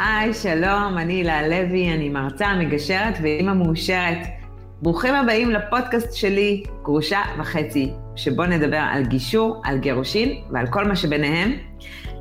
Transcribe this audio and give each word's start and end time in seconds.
היי, 0.00 0.34
שלום, 0.34 0.98
אני 0.98 1.14
הילה 1.14 1.48
לוי, 1.48 1.92
אני 1.92 2.08
מרצה, 2.08 2.54
מגשרת 2.54 3.14
ואימא 3.22 3.52
מאושרת. 3.52 4.18
ברוכים 4.82 5.14
הבאים 5.14 5.50
לפודקאסט 5.50 6.14
שלי, 6.14 6.62
גרושה 6.82 7.20
וחצי, 7.38 7.90
שבו 8.16 8.46
נדבר 8.46 8.80
על 8.90 9.04
גישור, 9.04 9.62
על 9.64 9.78
גירושין 9.78 10.40
ועל 10.50 10.66
כל 10.66 10.84
מה 10.84 10.96
שביניהם. 10.96 11.52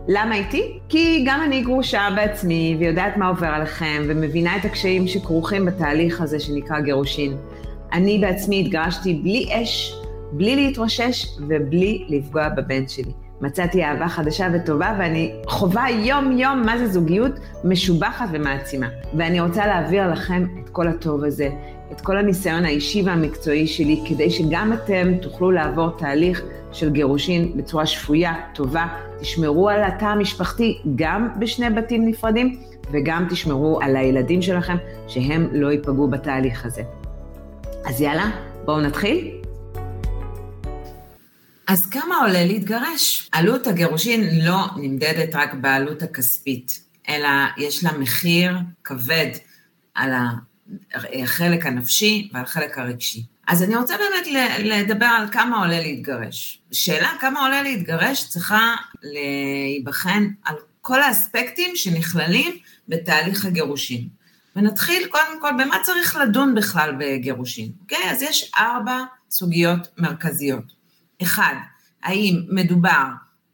למה 0.07 0.35
איתי? 0.35 0.79
כי 0.89 1.23
גם 1.27 1.41
אני 1.45 1.61
גרושה 1.61 2.07
בעצמי 2.15 2.75
ויודעת 2.79 3.17
מה 3.17 3.27
עובר 3.27 3.47
עליכם 3.47 4.03
ומבינה 4.07 4.57
את 4.57 4.65
הקשיים 4.65 5.07
שכרוכים 5.07 5.65
בתהליך 5.65 6.21
הזה 6.21 6.39
שנקרא 6.39 6.79
גירושין. 6.79 7.37
אני 7.93 8.17
בעצמי 8.19 8.59
התגרשתי 8.59 9.13
בלי 9.13 9.49
אש, 9.51 9.93
בלי 10.31 10.55
להתרושש 10.55 11.25
ובלי 11.47 12.05
לפגוע 12.09 12.49
בבן 12.49 12.87
שלי. 12.87 13.26
מצאתי 13.41 13.83
אהבה 13.83 14.07
חדשה 14.07 14.47
וטובה, 14.53 14.95
ואני 14.99 15.31
חווה 15.47 15.89
יום-יום 15.89 16.61
מה 16.65 16.77
זה 16.77 16.87
זוגיות 16.87 17.31
משובחת 17.63 18.29
ומעצימה. 18.31 18.87
ואני 19.17 19.41
רוצה 19.41 19.67
להעביר 19.67 20.11
לכם 20.11 20.45
את 20.63 20.69
כל 20.69 20.87
הטוב 20.87 21.23
הזה, 21.23 21.49
את 21.91 22.01
כל 22.01 22.17
הניסיון 22.17 22.65
האישי 22.65 23.03
והמקצועי 23.05 23.67
שלי, 23.67 24.01
כדי 24.09 24.29
שגם 24.29 24.73
אתם 24.73 25.17
תוכלו 25.21 25.51
לעבור 25.51 25.89
תהליך 25.97 26.41
של 26.71 26.89
גירושין 26.89 27.51
בצורה 27.57 27.85
שפויה, 27.85 28.33
טובה, 28.53 28.87
תשמרו 29.19 29.69
על 29.69 29.83
התא 29.83 30.05
המשפחתי 30.05 30.81
גם 30.95 31.29
בשני 31.39 31.69
בתים 31.69 32.07
נפרדים, 32.07 32.59
וגם 32.91 33.27
תשמרו 33.29 33.79
על 33.81 33.95
הילדים 33.95 34.41
שלכם, 34.41 34.75
שהם 35.07 35.47
לא 35.51 35.71
ייפגעו 35.71 36.07
בתהליך 36.07 36.65
הזה. 36.65 36.81
אז 37.85 38.01
יאללה, 38.01 38.29
בואו 38.65 38.81
נתחיל. 38.81 39.36
אז 41.67 41.85
כמה 41.85 42.15
עולה 42.17 42.45
להתגרש? 42.45 43.29
עלות 43.31 43.67
הגירושין 43.67 44.45
לא 44.45 44.67
נמדדת 44.75 45.35
רק 45.35 45.53
בעלות 45.53 46.03
הכספית, 46.03 46.83
אלא 47.09 47.29
יש 47.57 47.83
לה 47.83 47.91
מחיר 47.91 48.57
כבד 48.83 49.31
על 49.95 50.11
החלק 50.93 51.65
הנפשי 51.65 52.29
ועל 52.33 52.43
החלק 52.43 52.77
הרגשי. 52.77 53.23
אז 53.47 53.63
אני 53.63 53.75
רוצה 53.75 53.95
באמת 53.97 54.27
לדבר 54.59 55.05
על 55.05 55.27
כמה 55.31 55.59
עולה 55.59 55.79
להתגרש. 55.79 56.61
שאלה 56.71 57.11
כמה 57.19 57.39
עולה 57.39 57.63
להתגרש 57.63 58.27
צריכה 58.27 58.75
להיבחן 59.03 60.27
על 60.43 60.55
כל 60.81 61.01
האספקטים 61.01 61.75
שנכללים 61.75 62.57
בתהליך 62.87 63.45
הגירושין. 63.45 64.07
ונתחיל 64.55 65.07
קודם 65.07 65.41
כל 65.41 65.51
במה 65.51 65.77
צריך 65.83 66.15
לדון 66.15 66.55
בכלל 66.55 66.95
בגירושין, 66.99 67.71
אוקיי? 67.81 68.11
אז 68.11 68.21
יש 68.21 68.51
ארבע 68.57 69.03
סוגיות 69.29 69.87
מרכזיות. 69.97 70.76
אחד, 71.21 71.55
האם 72.03 72.41
מדובר 72.49 73.05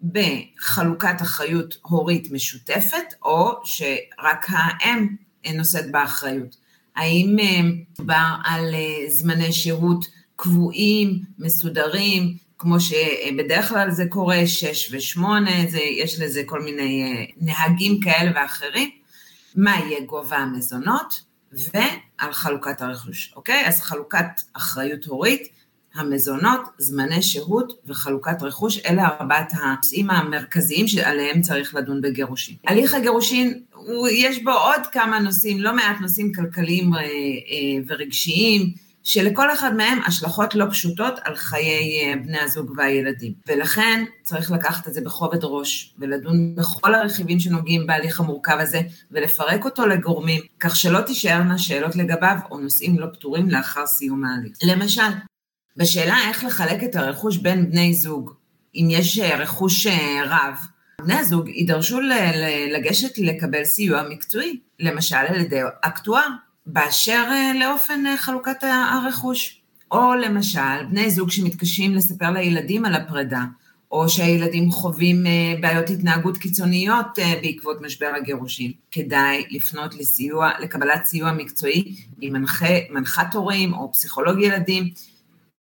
בחלוקת 0.01 1.21
אחריות 1.21 1.77
הורית 1.81 2.31
משותפת, 2.31 3.13
או 3.23 3.61
שרק 3.63 4.45
האם 4.49 5.07
נושאת 5.53 5.91
באחריות? 5.91 6.55
האם 6.95 7.37
אה, 7.39 7.61
מדובר 7.63 8.35
על 8.43 8.73
אה, 8.73 9.09
זמני 9.09 9.53
שירות 9.53 10.05
קבועים, 10.35 11.19
מסודרים, 11.39 12.37
כמו 12.57 12.75
שבדרך 12.79 13.69
כלל 13.69 13.91
זה 13.91 14.05
קורה, 14.09 14.47
שש 14.47 14.89
ושמונה, 14.91 15.51
זה, 15.69 15.79
יש 15.79 16.19
לזה 16.19 16.43
כל 16.45 16.61
מיני 16.61 17.03
אה, 17.03 17.25
נהגים 17.37 17.99
כאלה 17.99 18.31
ואחרים, 18.35 18.89
מה 19.55 19.79
יהיה 19.79 20.05
גובה 20.05 20.37
המזונות, 20.37 21.21
ועל 21.51 22.33
חלוקת 22.33 22.81
הרכוש, 22.81 23.33
אוקיי? 23.35 23.67
אז 23.67 23.81
חלוקת 23.81 24.41
אחריות 24.53 25.05
הורית, 25.05 25.47
המזונות, 25.95 26.61
זמני 26.77 27.21
שהות 27.21 27.73
וחלוקת 27.85 28.41
רכוש, 28.41 28.79
אלה 28.85 29.07
ארבעת 29.07 29.51
הנושאים 29.53 30.09
המרכזיים 30.09 30.87
שעליהם 30.87 31.41
צריך 31.41 31.75
לדון 31.75 32.01
בגירושין. 32.01 32.55
הליך 32.67 32.93
הגירושין, 32.93 33.59
הוא, 33.73 34.07
יש 34.07 34.43
בו 34.43 34.51
עוד 34.51 34.87
כמה 34.91 35.19
נושאים, 35.19 35.59
לא 35.59 35.75
מעט 35.75 36.01
נושאים 36.01 36.33
כלכליים 36.33 36.93
אה, 36.93 36.99
אה, 36.99 37.05
ורגשיים, 37.87 38.83
שלכל 39.03 39.53
אחד 39.53 39.75
מהם 39.75 39.99
השלכות 40.05 40.55
לא 40.55 40.65
פשוטות 40.69 41.13
על 41.23 41.35
חיי 41.35 42.01
אה, 42.03 42.13
בני 42.25 42.39
הזוג 42.39 42.73
והילדים. 42.77 43.33
ולכן 43.47 44.03
צריך 44.23 44.51
לקחת 44.51 44.87
את 44.87 44.93
זה 44.93 45.01
בכובד 45.01 45.43
ראש, 45.43 45.93
ולדון 45.99 46.55
בכל 46.55 46.95
הרכיבים 46.95 47.39
שנוגעים 47.39 47.87
בהליך 47.87 48.19
המורכב 48.19 48.57
הזה, 48.59 48.81
ולפרק 49.11 49.65
אותו 49.65 49.87
לגורמים, 49.87 50.41
כך 50.59 50.75
שלא 50.75 51.01
תישארנה 51.01 51.57
שאלות 51.57 51.95
לגביו 51.95 52.37
או 52.51 52.59
נושאים 52.59 52.99
לא 52.99 53.07
פתורים 53.13 53.49
לאחר 53.49 53.87
סיום 53.87 54.25
ההליך. 54.25 54.57
למשל, 54.63 55.01
בשאלה 55.77 56.17
איך 56.27 56.43
לחלק 56.43 56.83
את 56.83 56.95
הרכוש 56.95 57.37
בין 57.37 57.71
בני 57.71 57.93
זוג, 57.93 58.33
אם 58.75 58.87
יש 58.89 59.19
אה, 59.19 59.37
רכוש 59.37 59.87
אה, 59.87 60.21
רב, 60.25 60.55
בני 61.01 61.13
הזוג 61.13 61.49
יידרשו 61.49 61.99
לגשת 62.73 63.17
לקבל 63.17 63.63
סיוע 63.63 64.03
מקצועי, 64.09 64.59
למשל 64.79 65.15
על 65.15 65.41
ידי 65.41 65.59
אקטואר, 65.81 66.27
באשר 66.65 67.23
אה, 67.31 67.51
לאופן 67.59 68.03
חלוקת 68.17 68.63
הרכוש. 68.63 69.59
או 69.91 70.13
למשל, 70.15 70.85
בני 70.89 71.11
זוג 71.11 71.31
שמתקשים 71.31 71.95
לספר 71.95 72.31
לילדים 72.31 72.85
על 72.85 72.93
הפרידה, 72.93 73.43
או 73.91 74.09
שהילדים 74.09 74.71
חווים 74.71 75.23
בעיות 75.61 75.89
התנהגות 75.89 76.37
קיצוניות 76.37 77.19
בעקבות 77.41 77.81
משבר 77.81 78.11
הגירושין. 78.17 78.71
כדאי 78.91 79.45
לפנות 79.49 79.95
לסיוע, 79.95 80.51
לקבלת 80.59 81.05
סיוע 81.05 81.31
מקצועי 81.31 81.95
ממנחת 82.21 83.35
הורים 83.35 83.73
או 83.73 83.91
פסיכולוג 83.91 84.41
ילדים, 84.41 84.89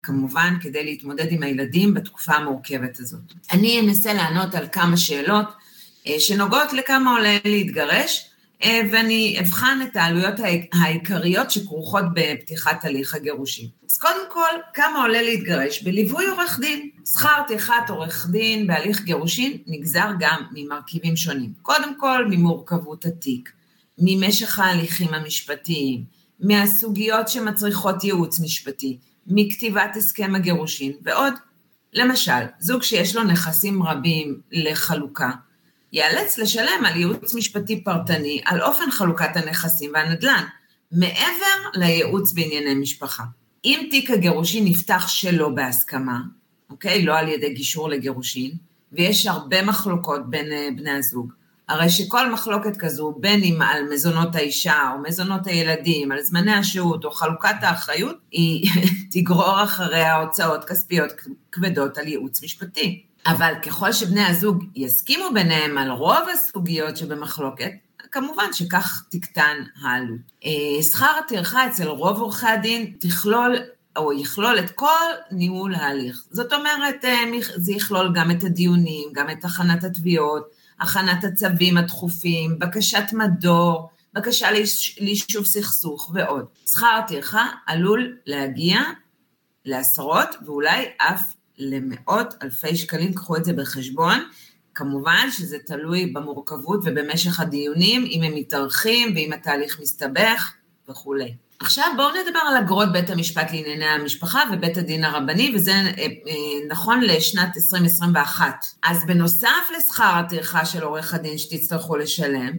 כמובן 0.07 0.53
כדי 0.61 0.83
להתמודד 0.83 1.31
עם 1.31 1.43
הילדים 1.43 1.93
בתקופה 1.93 2.33
המורכבת 2.33 2.99
הזאת. 2.99 3.19
אני 3.51 3.79
אנסה 3.79 4.13
לענות 4.13 4.55
על 4.55 4.67
כמה 4.71 4.97
שאלות 4.97 5.45
אה, 6.07 6.19
שנוגעות 6.19 6.73
לכמה 6.73 7.11
עולה 7.11 7.37
להתגרש, 7.45 8.29
אה, 8.63 8.81
ואני 8.91 9.37
אבחן 9.39 9.79
את 9.83 9.95
העלויות 9.95 10.33
העיקריות 10.73 11.51
שכרוכות 11.51 12.03
בפתיחת 12.13 12.85
הליך 12.85 13.15
הגירושים. 13.15 13.67
אז 13.89 13.97
קודם 13.97 14.31
כל, 14.31 14.49
כמה 14.73 15.01
עולה 15.01 15.21
להתגרש? 15.21 15.83
בליווי 15.83 16.27
עורך 16.27 16.59
דין. 16.59 16.89
שכר 17.13 17.41
טרחת 17.47 17.89
עורך 17.89 18.27
דין 18.31 18.67
בהליך 18.67 19.01
גירושין 19.01 19.57
נגזר 19.67 20.09
גם 20.19 20.43
ממרכיבים 20.51 21.15
שונים. 21.15 21.53
קודם 21.61 21.99
כל, 21.99 22.25
ממורכבות 22.29 23.05
התיק, 23.05 23.51
ממשך 23.97 24.59
ההליכים 24.59 25.13
המשפטיים, 25.13 26.03
מהסוגיות 26.39 27.27
שמצריכות 27.27 28.03
ייעוץ 28.03 28.39
משפטי, 28.39 28.97
מכתיבת 29.27 29.95
הסכם 29.95 30.35
הגירושין 30.35 30.91
ועוד. 31.01 31.33
למשל, 31.93 32.41
זוג 32.59 32.83
שיש 32.83 33.15
לו 33.15 33.23
נכסים 33.23 33.83
רבים 33.83 34.41
לחלוקה, 34.51 35.31
ייאלץ 35.93 36.37
לשלם 36.37 36.85
על 36.85 36.95
ייעוץ 36.95 37.35
משפטי 37.35 37.83
פרטני 37.83 38.41
על 38.45 38.61
אופן 38.61 38.91
חלוקת 38.91 39.35
הנכסים 39.35 39.91
והנדל"ן, 39.93 40.43
מעבר 40.91 41.69
לייעוץ 41.73 42.33
בענייני 42.33 42.75
משפחה. 42.75 43.23
אם 43.65 43.87
תיק 43.89 44.11
הגירושין 44.11 44.65
נפתח 44.65 45.07
שלא 45.07 45.49
בהסכמה, 45.49 46.19
אוקיי? 46.69 47.05
לא 47.05 47.17
על 47.17 47.27
ידי 47.27 47.53
גישור 47.53 47.89
לגירושין, 47.89 48.51
ויש 48.91 49.25
הרבה 49.25 49.61
מחלוקות 49.61 50.29
בין 50.29 50.51
אה, 50.51 50.69
בני 50.75 50.91
הזוג, 50.91 51.33
הרי 51.69 51.89
שכל 51.89 52.31
מחלוקת 52.31 52.77
כזו, 52.77 53.15
בין 53.19 53.43
אם 53.43 53.61
על 53.61 53.83
מזונות 53.93 54.35
האישה 54.35 54.91
או 54.93 55.01
מזונות 55.01 55.47
הילדים, 55.47 56.11
על 56.11 56.21
זמני 56.21 56.53
השהות 56.53 57.05
או 57.05 57.11
חלוקת 57.11 57.55
האחריות, 57.61 58.17
היא 58.31 58.69
תגרור 59.11 59.63
אחריה 59.63 60.15
הוצאות 60.15 60.65
כספיות 60.65 61.11
כבדות 61.51 61.97
על 61.97 62.07
ייעוץ 62.07 62.43
משפטי. 62.43 63.03
אבל 63.25 63.53
ככל 63.61 63.91
שבני 63.91 64.25
הזוג 64.25 64.63
יסכימו 64.75 65.25
ביניהם 65.33 65.77
על 65.77 65.91
רוב 65.91 66.23
הסוגיות 66.33 66.97
שבמחלוקת, 66.97 67.71
כמובן 68.11 68.53
שכך 68.53 69.03
תקטן 69.09 69.57
העלות. 69.81 70.19
אה, 70.45 70.83
שכר 70.83 71.11
הטרחה 71.25 71.67
אצל 71.67 71.87
רוב 71.87 72.19
עורכי 72.19 72.47
הדין 72.47 72.93
תכלול 72.99 73.55
או 73.97 74.13
יכלול 74.13 74.59
את 74.59 74.71
כל 74.71 75.05
ניהול 75.31 75.75
ההליך. 75.75 76.23
זאת 76.31 76.53
אומרת, 76.53 77.05
אה, 77.05 77.23
זה 77.55 77.71
יכלול 77.73 78.11
גם 78.15 78.31
את 78.31 78.43
הדיונים, 78.43 79.09
גם 79.13 79.29
את 79.29 79.45
הכנת 79.45 79.83
התביעות, 79.83 80.47
הכנת 80.79 81.23
הצווים 81.23 81.77
הדחופים, 81.77 82.59
בקשת 82.59 83.05
מדור, 83.13 83.89
בקשה 84.13 84.47
ליישוב 84.99 85.45
סכסוך 85.45 86.11
ועוד. 86.13 86.45
שכר 86.71 86.99
הטרחה 87.03 87.47
עלול 87.65 88.17
להגיע 88.25 88.79
לעשרות 89.65 90.29
ואולי 90.45 90.85
אף 90.97 91.33
למאות 91.57 92.33
אלפי 92.43 92.75
שקלים, 92.75 93.13
קחו 93.13 93.37
את 93.37 93.45
זה 93.45 93.53
בחשבון. 93.53 94.19
כמובן 94.73 95.27
שזה 95.31 95.57
תלוי 95.65 96.05
במורכבות 96.05 96.79
ובמשך 96.85 97.39
הדיונים, 97.39 98.05
אם 98.05 98.23
הם 98.23 98.35
מתארחים 98.35 99.13
ואם 99.15 99.33
התהליך 99.33 99.79
מסתבך 99.81 100.53
וכולי. 100.89 101.35
עכשיו 101.59 101.85
בואו 101.95 102.09
נדבר 102.09 102.39
על 102.39 102.57
אגרות 102.57 102.91
בית 102.91 103.09
המשפט 103.09 103.51
לענייני 103.51 103.85
המשפחה 103.85 104.43
ובית 104.51 104.77
הדין 104.77 105.03
הרבני, 105.03 105.51
וזה 105.55 105.71
אה, 105.71 105.77
אה, 105.97 106.05
נכון 106.69 107.01
לשנת 107.01 107.57
2021. 107.57 108.65
אז 108.83 109.05
בנוסף 109.05 109.71
לשכר 109.77 110.15
הטרחה 110.15 110.65
של 110.65 110.83
עורך 110.83 111.13
הדין 111.13 111.37
שתצטרכו 111.37 111.97
לשלם, 111.97 112.51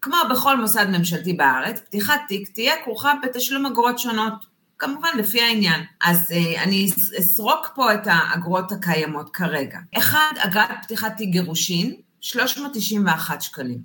כמו 0.00 0.16
בכל 0.30 0.60
מוסד 0.60 0.86
ממשלתי 0.88 1.32
בארץ, 1.32 1.80
פתיחת 1.80 2.20
תיק 2.28 2.48
תהיה 2.48 2.74
כרוכה 2.84 3.12
בתשלום 3.22 3.66
אגרות 3.66 3.98
שונות, 3.98 4.46
כמובן 4.78 5.08
לפי 5.18 5.40
העניין. 5.40 5.80
אז 6.02 6.32
אה, 6.32 6.62
אני 6.62 6.88
אסרוק 7.20 7.68
פה 7.74 7.94
את 7.94 8.02
האגרות 8.04 8.72
הקיימות 8.72 9.30
כרגע. 9.30 9.78
אחד, 9.98 10.32
אגרת 10.38 10.70
פתיחת 10.82 11.16
תיק 11.16 11.28
גירושין, 11.28 11.94
391 12.20 13.42
שקלים. 13.42 13.78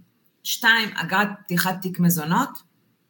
שתיים, 0.44 0.90
אגרת 0.96 1.28
פתיחת 1.44 1.82
תיק 1.82 2.00
מזונות, 2.00 2.50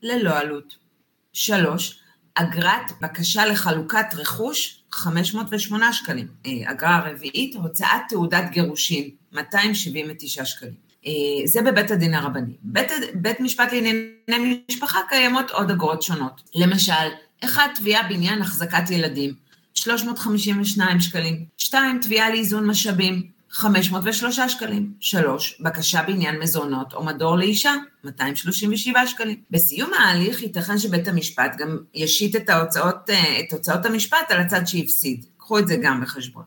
ללא 0.04 0.38
עלות. 0.38 0.87
שלוש, 1.33 2.00
אגרת 2.35 2.91
בקשה 3.01 3.45
לחלוקת 3.45 4.06
רכוש, 4.13 4.83
508 4.91 5.94
שקלים. 5.94 6.27
אה, 6.45 6.71
אגרה 6.71 7.09
רביעית, 7.09 7.56
הוצאת 7.56 8.01
תעודת 8.09 8.44
גירושין, 8.51 9.09
279 9.33 10.45
שקלים. 10.45 10.74
אה, 11.06 11.12
זה 11.45 11.62
בבית 11.62 11.91
הדין 11.91 12.13
הרבני. 12.13 12.53
בית, 12.62 12.91
בית 13.13 13.39
משפט 13.39 13.74
לענייני 13.74 14.62
משפחה 14.71 15.00
קיימות 15.09 15.51
עוד 15.51 15.71
אגרות 15.71 16.01
שונות. 16.01 16.41
למשל, 16.56 17.07
אחד, 17.44 17.68
תביעה 17.75 18.07
בעניין 18.07 18.41
החזקת 18.41 18.89
ילדים, 18.89 19.33
352 19.73 21.00
שקלים. 21.00 21.45
שתיים, 21.57 22.00
תביעה 22.01 22.30
לאיזון 22.30 22.68
משאבים, 22.68 23.37
503 23.57 24.39
שקלים. 24.39 24.94
שלוש, 25.00 25.62
בקשה 25.62 26.01
בעניין 26.01 26.39
מזונות 26.39 26.94
או 26.94 27.04
מדור 27.04 27.38
לאישה, 27.38 27.74
237 28.04 29.07
שקלים. 29.07 29.42
בסיום 29.51 29.94
ההליך 29.94 30.42
ייתכן 30.42 30.77
שבית 30.77 31.07
המשפט 31.07 31.56
גם 31.57 31.77
ישית 31.94 32.36
את, 32.36 32.50
ההוצאות, 32.50 33.09
אה, 33.09 33.39
את 33.39 33.54
הוצאות 33.54 33.86
המשפט 33.86 34.31
על 34.31 34.39
הצד 34.39 34.68
שהפסיד. 34.68 35.25
קחו 35.38 35.59
את 35.59 35.68
זה 35.68 35.77
גם 35.81 36.01
בחשבון. 36.01 36.44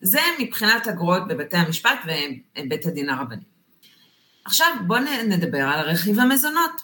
זה 0.00 0.20
מבחינת 0.40 0.88
אגרות 0.88 1.28
בבתי 1.28 1.56
המשפט 1.56 1.98
ובית 2.04 2.86
הדין 2.86 3.08
הרבני. 3.08 3.42
עכשיו 4.44 4.68
בואו 4.86 5.00
נדבר 5.28 5.62
על 5.62 5.88
רכיב 5.88 6.20
המזונות. 6.20 6.82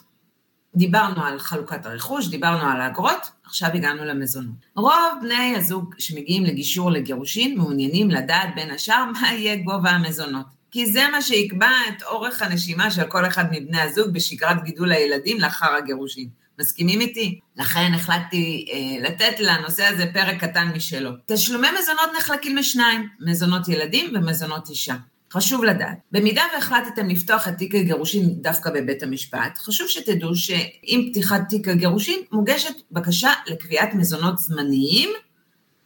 דיברנו 0.76 1.24
על 1.24 1.38
חלוקת 1.38 1.86
הרכוש, 1.86 2.28
דיברנו 2.28 2.70
על 2.70 2.80
האגרות, 2.80 3.30
עכשיו 3.44 3.68
הגענו 3.74 4.04
למזונות. 4.04 4.66
רוב 4.76 4.92
בני 5.22 5.56
הזוג 5.56 5.94
שמגיעים 5.98 6.44
לגישור 6.44 6.90
לגירושין 6.90 7.58
מעוניינים 7.58 8.10
לדעת 8.10 8.48
בין 8.54 8.70
השאר 8.70 9.04
מה 9.04 9.32
יהיה 9.32 9.56
גובה 9.56 9.90
המזונות. 9.90 10.46
כי 10.70 10.86
זה 10.86 11.02
מה 11.12 11.22
שיקבע 11.22 11.70
את 11.88 12.02
אורך 12.02 12.42
הנשימה 12.42 12.90
של 12.90 13.04
כל 13.04 13.26
אחד 13.26 13.44
מבני 13.50 13.80
הזוג 13.80 14.08
בשגרת 14.12 14.64
גידול 14.64 14.92
הילדים 14.92 15.40
לאחר 15.40 15.74
הגירושין. 15.74 16.28
מסכימים 16.58 17.00
איתי? 17.00 17.40
לכן 17.56 17.92
החלטתי 17.94 18.66
אה, 18.72 19.08
לתת 19.08 19.40
לנושא 19.40 19.84
הזה 19.84 20.06
פרק 20.12 20.44
קטן 20.44 20.68
משלו. 20.74 21.10
תשלומי 21.26 21.68
מזונות 21.80 22.10
נחלקים 22.18 22.56
לשניים, 22.56 23.08
מזונות 23.20 23.68
ילדים 23.68 24.12
ומזונות 24.14 24.68
אישה. 24.68 24.94
חשוב 25.32 25.64
לדעת, 25.64 25.98
במידה 26.12 26.42
והחלטתם 26.54 27.08
לפתוח 27.08 27.48
את 27.48 27.58
תיק 27.58 27.74
הגירושין 27.74 28.42
דווקא 28.42 28.70
בבית 28.70 29.02
המשפט, 29.02 29.58
חשוב 29.58 29.88
שתדעו 29.88 30.36
שעם 30.36 31.10
פתיחת 31.10 31.40
תיק 31.48 31.68
הגירושין 31.68 32.20
מוגשת 32.32 32.74
בקשה 32.90 33.30
לקביעת 33.46 33.94
מזונות 33.94 34.38
זמניים 34.38 35.10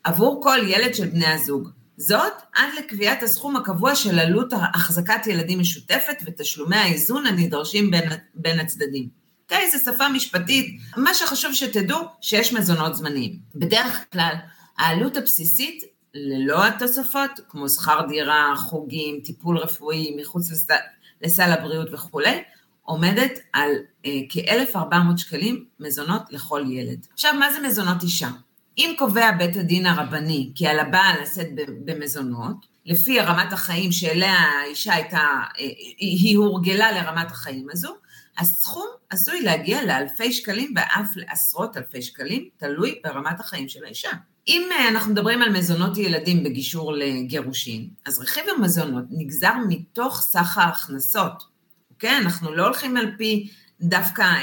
עבור 0.05 0.41
כל 0.43 0.59
ילד 0.67 0.95
של 0.95 1.07
בני 1.07 1.27
הזוג. 1.27 1.69
זאת 1.97 2.33
עד 2.55 2.69
לקביעת 2.79 3.23
הסכום 3.23 3.57
הקבוע 3.57 3.95
של 3.95 4.19
עלות 4.19 4.53
החזקת 4.75 5.27
ילדים 5.27 5.61
משותפת 5.61 6.17
ותשלומי 6.27 6.77
האיזון 6.77 7.27
הנדרשים 7.27 7.91
בין, 7.91 8.11
בין 8.35 8.61
הצדדים. 8.61 9.09
אוקיי? 9.45 9.71
זו 9.71 9.79
שפה 9.79 10.09
משפטית. 10.09 10.81
מה 10.97 11.15
שחשוב 11.15 11.55
שתדעו, 11.55 11.99
שיש 12.21 12.53
מזונות 12.53 12.95
זמניים. 12.95 13.37
בדרך 13.55 14.05
כלל, 14.13 14.35
העלות 14.79 15.17
הבסיסית 15.17 15.83
ללא 16.15 16.67
התוספות, 16.67 17.31
כמו 17.49 17.69
שכר 17.69 18.01
דירה, 18.09 18.55
חוגים, 18.57 19.21
טיפול 19.25 19.59
רפואי 19.59 20.17
מחוץ 20.21 20.51
לסל, 20.51 20.75
לסל 21.23 21.53
הבריאות 21.53 21.89
וכולי, 21.93 22.43
עומדת 22.83 23.39
על 23.53 23.71
אה, 24.07 24.11
כ-1,400 24.29 25.17
שקלים 25.17 25.65
מזונות 25.81 26.23
לכל 26.31 26.65
ילד. 26.69 27.07
עכשיו, 27.13 27.35
מה 27.35 27.53
זה 27.53 27.61
מזונות 27.61 28.03
אישה? 28.03 28.29
אם 28.79 28.95
קובע 28.99 29.31
בית 29.33 29.57
הדין 29.57 29.87
הרבני 29.87 30.51
כי 30.55 30.67
על 30.67 30.79
הבעל 30.79 31.23
לשאת 31.23 31.49
במזונות, 31.85 32.67
לפי 32.87 33.21
רמת 33.21 33.53
החיים 33.53 33.93
שאליה 33.93 34.35
האישה 34.35 34.95
הייתה, 34.95 35.19
אה, 35.19 35.65
היא 35.99 36.37
הורגלה 36.37 36.93
לרמת 36.93 37.31
החיים 37.31 37.67
הזו, 37.73 37.97
הסכום 38.39 38.87
עשוי 39.11 39.41
להגיע 39.43 39.85
לאלפי 39.85 40.33
שקלים 40.33 40.75
ואף 40.77 41.17
לעשרות 41.17 41.77
אלפי 41.77 42.03
שקלים, 42.03 42.49
תלוי 42.57 43.01
ברמת 43.05 43.41
החיים 43.41 43.69
של 43.69 43.85
האישה. 43.85 44.11
אם 44.51 44.69
אה, 44.73 44.89
אנחנו 44.89 45.13
מדברים 45.13 45.43
על 45.43 45.53
מזונות 45.53 45.99
ילדים 45.99 46.45
בגישור 46.45 46.93
לגירושין, 46.93 47.89
אז 48.07 48.19
רכיב 48.19 48.45
המזונות 48.57 49.05
נגזר 49.11 49.53
מתוך 49.69 50.21
סך 50.21 50.59
ההכנסות, 50.59 51.43
אוקיי? 51.91 52.19
אנחנו 52.19 52.53
לא 52.53 52.65
הולכים 52.65 52.97
על 52.97 53.11
פי 53.19 53.51
דווקא 53.81 54.23
אה, 54.23 54.37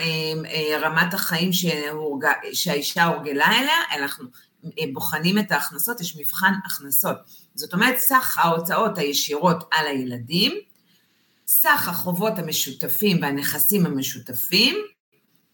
אה, 0.45 0.79
רמת 0.81 1.13
החיים 1.13 1.53
שהורג... 1.53 2.25
שהאישה 2.53 3.05
הורגלה 3.05 3.47
אליה, 3.47 3.75
אלא 3.93 4.03
אנחנו 4.03 4.27
אה, 4.65 4.83
בוחנים 4.93 5.39
את 5.39 5.51
ההכנסות, 5.51 6.01
יש 6.01 6.17
מבחן 6.17 6.53
הכנסות. 6.65 7.17
זאת 7.55 7.73
אומרת, 7.73 7.97
סך 7.97 8.37
ההוצאות 8.37 8.97
הישירות 8.97 9.63
על 9.71 9.87
הילדים, 9.87 10.51
סך 11.47 11.87
החובות 11.87 12.39
המשותפים 12.39 13.21
והנכסים 13.21 13.85
המשותפים, 13.85 14.75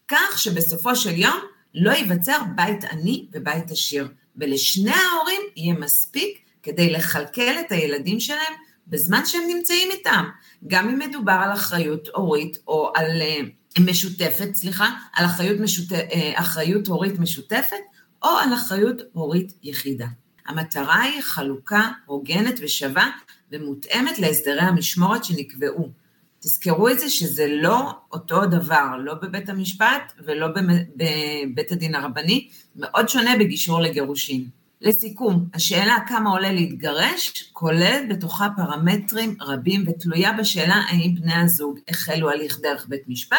כך 0.07 0.39
שבסופו 0.39 0.95
של 0.95 1.17
יום 1.17 1.37
לא 1.73 1.91
ייווצר 1.91 2.37
בית 2.55 2.83
עני 2.83 3.27
ובית 3.31 3.71
עשיר. 3.71 4.07
ולשני 4.37 4.91
ההורים 4.91 5.41
יהיה 5.55 5.73
מספיק 5.73 6.39
כדי 6.63 6.89
לכלכל 6.89 7.59
את 7.65 7.71
הילדים 7.71 8.19
שלהם 8.19 8.53
בזמן 8.87 9.25
שהם 9.25 9.41
נמצאים 9.47 9.91
איתם, 9.91 10.25
גם 10.67 10.89
אם 10.89 10.99
מדובר 10.99 11.39
על 11.43 11.53
אחריות 11.53 12.07
הורית 12.15 12.57
או 12.67 12.91
על 12.95 13.21
uh, 13.21 13.81
משותפת, 13.81 14.49
סליחה, 14.53 14.89
על 15.13 15.25
אחריות, 15.25 15.59
משות... 15.59 15.91
uh, 15.91 15.95
אחריות 16.33 16.87
הורית 16.87 17.19
משותפת 17.19 17.77
או 18.23 18.29
על 18.29 18.53
אחריות 18.53 19.01
הורית 19.13 19.53
יחידה. 19.63 20.07
המטרה 20.45 21.01
היא 21.01 21.21
חלוקה 21.21 21.89
הוגנת 22.05 22.59
ושווה 22.61 23.09
ומותאמת 23.51 24.19
להסדרי 24.19 24.61
המשמורת 24.61 25.23
שנקבעו. 25.23 26.02
תזכרו 26.43 26.89
את 26.89 26.99
זה 26.99 27.09
שזה 27.09 27.47
לא 27.49 27.91
אותו 28.11 28.45
דבר, 28.45 28.95
לא 28.99 29.13
בבית 29.13 29.49
המשפט 29.49 30.13
ולא 30.25 30.47
בבית 30.47 31.71
הדין 31.71 31.95
הרבני, 31.95 32.47
מאוד 32.75 33.09
שונה 33.09 33.37
בגישור 33.39 33.81
לגירושין. 33.81 34.45
לסיכום, 34.81 35.45
השאלה 35.53 35.97
כמה 36.07 36.29
עולה 36.29 36.51
להתגרש 36.51 37.49
כוללת 37.53 38.09
בתוכה 38.09 38.47
פרמטרים 38.55 39.35
רבים 39.41 39.83
ותלויה 39.87 40.33
בשאלה 40.33 40.75
האם 40.75 41.15
בני 41.15 41.33
הזוג 41.35 41.79
החלו 41.87 42.29
הליך 42.29 42.59
דרך 42.61 42.85
בית 42.89 43.03
משפט 43.07 43.37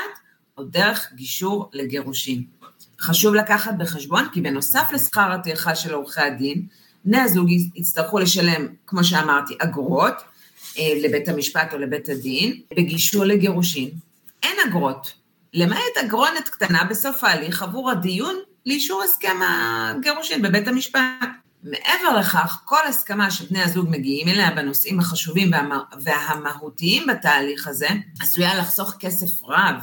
או 0.58 0.64
דרך 0.64 1.12
גישור 1.14 1.70
לגירושין. 1.72 2.42
חשוב 3.00 3.34
לקחת 3.34 3.74
בחשבון 3.78 4.28
כי 4.32 4.40
בנוסף 4.40 4.90
לשכר 4.92 5.32
הטרחה 5.32 5.74
של 5.74 5.94
עורכי 5.94 6.20
הדין, 6.20 6.66
בני 7.04 7.20
הזוג 7.20 7.50
יצטרכו 7.74 8.18
לשלם, 8.18 8.66
כמו 8.86 9.04
שאמרתי, 9.04 9.54
אגרות, 9.58 10.14
לבית 10.78 11.28
המשפט 11.28 11.72
או 11.72 11.78
לבית 11.78 12.08
הדין, 12.08 12.60
בגישור 12.76 13.24
לגירושין. 13.24 13.90
אין 14.42 14.56
אגרות, 14.68 15.12
למעט 15.54 15.96
אגרונת 16.04 16.48
קטנה 16.48 16.84
בסוף 16.84 17.24
ההליך 17.24 17.62
עבור 17.62 17.90
הדיון 17.90 18.36
לאישור 18.66 19.02
הסכם 19.02 19.36
הגירושין 19.42 20.42
בבית 20.42 20.68
המשפט. 20.68 21.00
מעבר 21.62 22.18
לכך, 22.20 22.62
כל 22.64 22.86
הסכמה 22.88 23.30
שבני 23.30 23.62
הזוג 23.62 23.88
מגיעים 23.90 24.28
אליה 24.28 24.50
בנושאים 24.50 25.00
החשובים 25.00 25.52
והמה, 25.52 25.80
והמהותיים 26.00 27.06
בתהליך 27.06 27.68
הזה, 27.68 27.88
עשויה 28.20 28.54
לחסוך 28.58 28.94
כסף 28.98 29.44
רב 29.44 29.74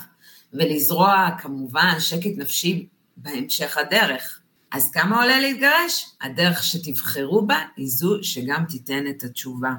ולזרוע 0.53 1.27
כמובן 1.39 1.99
שקט 1.99 2.37
נפשי 2.37 2.87
בהמשך 3.17 3.77
הדרך. 3.77 4.39
אז 4.71 4.91
כמה 4.91 5.21
עולה 5.21 5.39
להתגרש? 5.39 6.05
הדרך 6.21 6.63
שתבחרו 6.63 7.45
בה 7.45 7.59
היא 7.77 7.89
זו 7.89 8.17
שגם 8.21 8.65
תיתן 8.69 9.07
את 9.09 9.23
התשובה. 9.23 9.71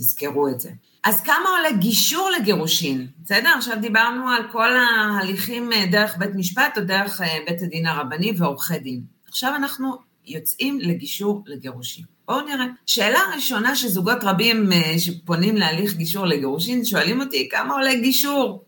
תזכרו 0.00 0.48
את 0.48 0.60
זה. 0.60 0.70
אז 1.04 1.20
כמה 1.20 1.48
עולה 1.58 1.72
גישור 1.78 2.30
לגירושין? 2.30 3.06
בסדר? 3.24 3.48
עכשיו 3.56 3.76
דיברנו 3.80 4.28
על 4.28 4.42
כל 4.52 4.76
ההליכים 4.76 5.72
אה, 5.72 5.86
דרך 5.86 6.16
בית 6.18 6.34
משפט 6.34 6.78
או 6.78 6.84
דרך 6.84 7.20
אה, 7.20 7.38
בית 7.46 7.62
הדין 7.62 7.86
הרבני 7.86 8.32
ועורכי 8.38 8.78
דין. 8.78 9.02
עכשיו 9.28 9.54
אנחנו 9.56 9.96
יוצאים 10.26 10.80
לגישור 10.80 11.42
לגירושין. 11.46 12.04
בואו 12.28 12.40
נראה. 12.40 12.66
שאלה 12.86 13.20
ראשונה 13.34 13.76
שזוגות 13.76 14.18
רבים 14.22 14.72
אה, 14.72 14.98
שפונים 14.98 15.56
להליך 15.56 15.96
גישור 15.96 16.26
לגירושין 16.26 16.84
שואלים 16.84 17.20
אותי, 17.20 17.48
כמה 17.50 17.74
עולה 17.74 17.94
גישור? 17.94 18.64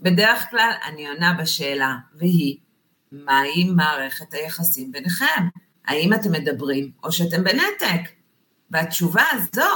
בדרך 0.00 0.50
כלל 0.50 0.70
אני 0.88 1.08
עונה 1.08 1.34
בשאלה, 1.42 1.96
והיא, 2.14 2.56
מהי 3.12 3.64
מערכת 3.64 4.34
היחסים 4.34 4.92
ביניכם? 4.92 5.48
האם 5.86 6.14
אתם 6.14 6.32
מדברים 6.32 6.90
או 7.04 7.12
שאתם 7.12 7.44
בנתק? 7.44 8.10
והתשובה 8.70 9.22
הזו 9.32 9.70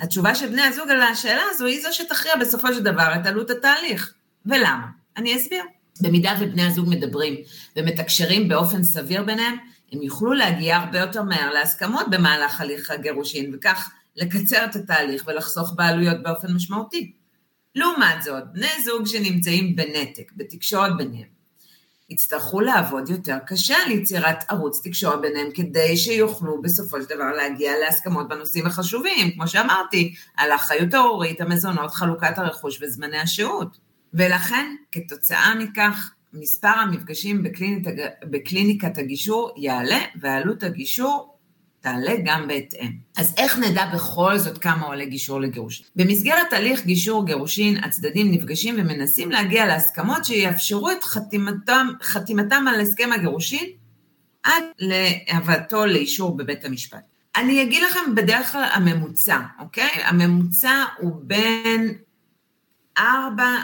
התשובה 0.00 0.34
של 0.34 0.48
בני 0.48 0.62
הזוג 0.62 0.90
על 0.90 1.02
השאלה 1.02 1.42
הזו 1.50 1.66
היא 1.66 1.82
זו 1.82 1.88
שתכריע 1.92 2.36
בסופו 2.36 2.74
של 2.74 2.82
דבר 2.82 3.12
את 3.20 3.26
עלות 3.26 3.50
התהליך. 3.50 4.14
ולמה? 4.46 4.86
אני 5.16 5.36
אסביר. 5.36 5.62
במידה 6.00 6.34
ובני 6.40 6.62
הזוג 6.62 6.88
מדברים 6.88 7.34
ומתקשרים 7.76 8.48
באופן 8.48 8.84
סביר 8.84 9.22
ביניהם, 9.22 9.56
הם 9.92 10.02
יוכלו 10.02 10.32
להגיע 10.32 10.76
הרבה 10.76 10.98
יותר 10.98 11.22
מהר 11.22 11.52
להסכמות 11.52 12.10
במהלך 12.10 12.60
הליך 12.60 12.90
הגירושין, 12.90 13.54
וכך 13.54 13.90
לקצר 14.16 14.64
את 14.64 14.76
התהליך 14.76 15.24
ולחסוך 15.26 15.72
בעלויות 15.76 16.22
באופן 16.22 16.52
משמעותי. 16.52 17.12
לעומת 17.74 18.22
זאת, 18.22 18.42
בני 18.52 18.82
זוג 18.84 19.06
שנמצאים 19.06 19.76
בנתק, 19.76 20.32
בתקשורת 20.36 20.96
ביניהם, 20.96 21.28
יצטרכו 22.10 22.60
לעבוד 22.60 23.08
יותר 23.08 23.38
קשה 23.46 23.74
על 23.86 23.90
יצירת 23.90 24.44
ערוץ 24.48 24.80
תקשורת 24.84 25.20
ביניהם, 25.20 25.50
כדי 25.54 25.96
שיוכלו 25.96 26.62
בסופו 26.62 27.02
של 27.02 27.14
דבר 27.14 27.32
להגיע 27.36 27.72
להסכמות 27.84 28.28
בנושאים 28.28 28.66
החשובים, 28.66 29.30
כמו 29.34 29.48
שאמרתי, 29.48 30.14
על 30.36 30.52
האחריות 30.52 30.94
ההורית, 30.94 31.40
המזונות, 31.40 31.90
חלוקת 31.90 32.38
הרכוש 32.38 32.82
וזמני 32.82 33.18
השהות. 33.18 33.78
ולכן, 34.14 34.74
כתוצאה 34.92 35.54
מכך, 35.54 36.12
מספר 36.32 36.68
המפגשים 36.68 37.44
בקליניקת, 38.30 38.98
הגישור 38.98 39.54
יעלה, 39.56 40.00
ועלות 40.20 40.62
הגישור 40.62 41.33
תעלה 41.84 42.12
גם 42.24 42.48
בהתאם. 42.48 42.92
אז 43.16 43.34
איך 43.36 43.58
נדע 43.58 43.86
בכל 43.94 44.38
זאת 44.38 44.58
כמה 44.58 44.86
עולה 44.86 45.04
גישור 45.04 45.40
לגירושין? 45.40 45.86
במסגרת 45.96 46.52
הליך 46.52 46.84
גישור 46.84 47.26
גירושין, 47.26 47.84
הצדדים 47.84 48.32
נפגשים 48.32 48.74
ומנסים 48.78 49.30
להגיע 49.30 49.66
להסכמות 49.66 50.24
שיאפשרו 50.24 50.90
את 50.90 51.04
חתימתם, 51.04 51.88
חתימתם 52.02 52.64
על 52.68 52.80
הסכם 52.80 53.12
הגירושין 53.12 53.64
עד 54.42 54.64
להבאתו 54.78 55.86
לאישור 55.86 56.36
בבית 56.36 56.64
המשפט. 56.64 57.02
אני 57.36 57.62
אגיד 57.62 57.82
לכם 57.82 58.14
בדרך 58.14 58.52
כלל 58.52 58.68
הממוצע, 58.72 59.38
אוקיי? 59.60 59.90
הממוצע 60.04 60.84
הוא 60.98 61.12
בין 61.22 61.94
ארבע 62.98 63.56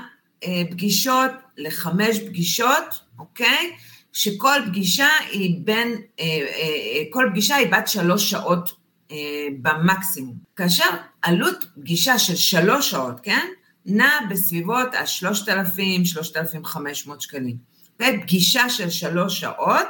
אה, 0.44 0.62
פגישות 0.70 1.30
לחמש 1.56 2.18
פגישות, 2.18 3.00
אוקיי? 3.18 3.70
שכל 4.12 4.60
פגישה 4.66 5.08
היא 5.30 5.60
בין, 5.64 6.00
אה, 6.20 6.24
אה, 6.24 7.02
כל 7.10 7.26
פגישה 7.30 7.56
היא 7.56 7.72
בת 7.72 7.88
שלוש 7.88 8.30
שעות 8.30 8.70
אה, 9.10 9.16
במקסימום. 9.62 10.36
כאשר 10.56 10.88
עלות 11.22 11.64
פגישה 11.74 12.18
של 12.18 12.36
שלוש 12.36 12.90
שעות, 12.90 13.20
כן? 13.22 13.46
נע 13.86 14.10
בסביבות 14.30 14.94
ה-3,000-3,500 14.94 17.20
שקלים. 17.20 17.56
פגישה 17.96 18.70
של 18.70 18.90
שלוש 18.90 19.40
שעות 19.40 19.86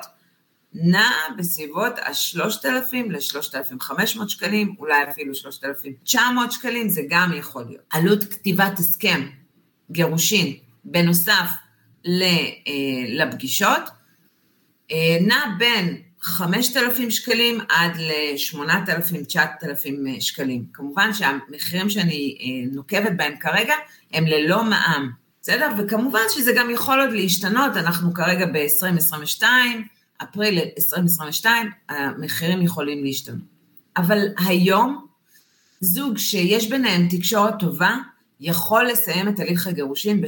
נע 0.75 1.11
בסביבות 1.39 1.99
ה-3,000 1.99 2.95
ל-3,500 3.09 4.29
שקלים, 4.29 4.75
אולי 4.79 5.03
אפילו 5.11 5.35
3,900 5.35 6.53
שקלים, 6.53 6.89
זה 6.89 7.03
גם 7.09 7.33
יכול 7.39 7.65
להיות. 7.69 7.85
עלות 7.91 8.25
כתיבת 8.25 8.79
הסכם, 8.79 9.29
גירושין, 9.91 10.57
בנוסף 10.85 11.50
לפגישות, 13.09 13.89
אה, 13.89 14.00
נע 15.21 15.45
בין 15.59 16.03
5,000 16.21 17.11
שקלים 17.11 17.61
עד 17.69 17.97
ל-8,000-9,000 17.97 20.21
שקלים. 20.21 20.65
כמובן 20.73 21.13
שהמחירים 21.13 21.91
שאני 21.91 22.39
אה, 22.41 22.73
נוקבת 22.73 23.13
בהם 23.17 23.35
כרגע 23.41 23.75
הם 24.13 24.27
ללא 24.27 24.65
מע"מ, 24.65 25.11
בסדר? 25.43 25.69
וכמובן 25.79 26.21
שזה 26.29 26.53
גם 26.57 26.71
יכול 26.71 27.01
עוד 27.01 27.13
להשתנות, 27.13 27.77
אנחנו 27.77 28.15
כרגע 28.15 28.47
ב-2022, 28.47 29.43
אפריל 30.23 30.59
2022, 30.59 31.71
המחירים 31.89 32.63
יכולים 32.63 33.05
להשתנות. 33.05 33.41
אבל 33.97 34.19
היום, 34.39 35.07
זוג 35.81 36.19
שיש 36.19 36.71
ביניהם 36.71 37.09
תקשורת 37.11 37.55
טובה, 37.59 37.97
יכול 38.41 38.87
לסיים 38.87 39.29
את 39.29 39.41
הליך 39.41 39.67
הגירושין 39.67 40.21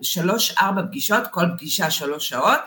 בשלוש-ארבע 0.00 0.82
פגישות, 0.88 1.22
כל 1.30 1.44
פגישה 1.58 1.90
שלוש 1.90 2.28
שעות, 2.28 2.60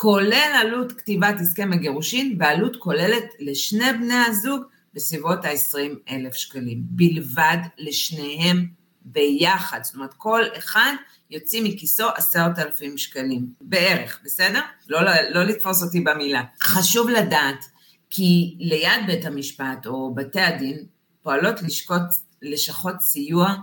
כולל 0.00 0.52
עלות 0.60 0.92
כתיבת 0.92 1.40
הסכם 1.40 1.72
הגירושין 1.72 2.36
ועלות 2.38 2.76
כוללת 2.76 3.24
לשני 3.38 3.92
בני 3.92 4.14
הזוג 4.26 4.62
בסביבות 4.94 5.44
ה-20 5.44 6.10
אלף 6.10 6.34
שקלים, 6.34 6.78
בלבד 6.82 7.56
לשניהם 7.78 8.66
ביחד. 9.04 9.80
זאת 9.82 9.94
אומרת, 9.94 10.14
כל 10.14 10.42
אחד 10.58 10.92
יוציא 11.30 11.62
מכיסו 11.64 12.08
עשרת 12.16 12.58
אלפים 12.58 12.98
שקלים, 12.98 13.46
בערך, 13.60 14.20
בסדר? 14.24 14.60
לא, 14.88 15.04
לא, 15.04 15.12
לא 15.30 15.44
לתפוס 15.44 15.82
אותי 15.82 16.00
במילה. 16.00 16.42
חשוב 16.62 17.08
לדעת 17.10 17.64
כי 18.10 18.56
ליד 18.58 19.06
בית 19.06 19.24
המשפט 19.24 19.86
או 19.86 20.14
בתי 20.14 20.40
הדין 20.40 20.84
פועלות 21.22 21.62
לשקות, 21.62 22.02
לשכות 22.42 23.00
סיוע 23.00 23.54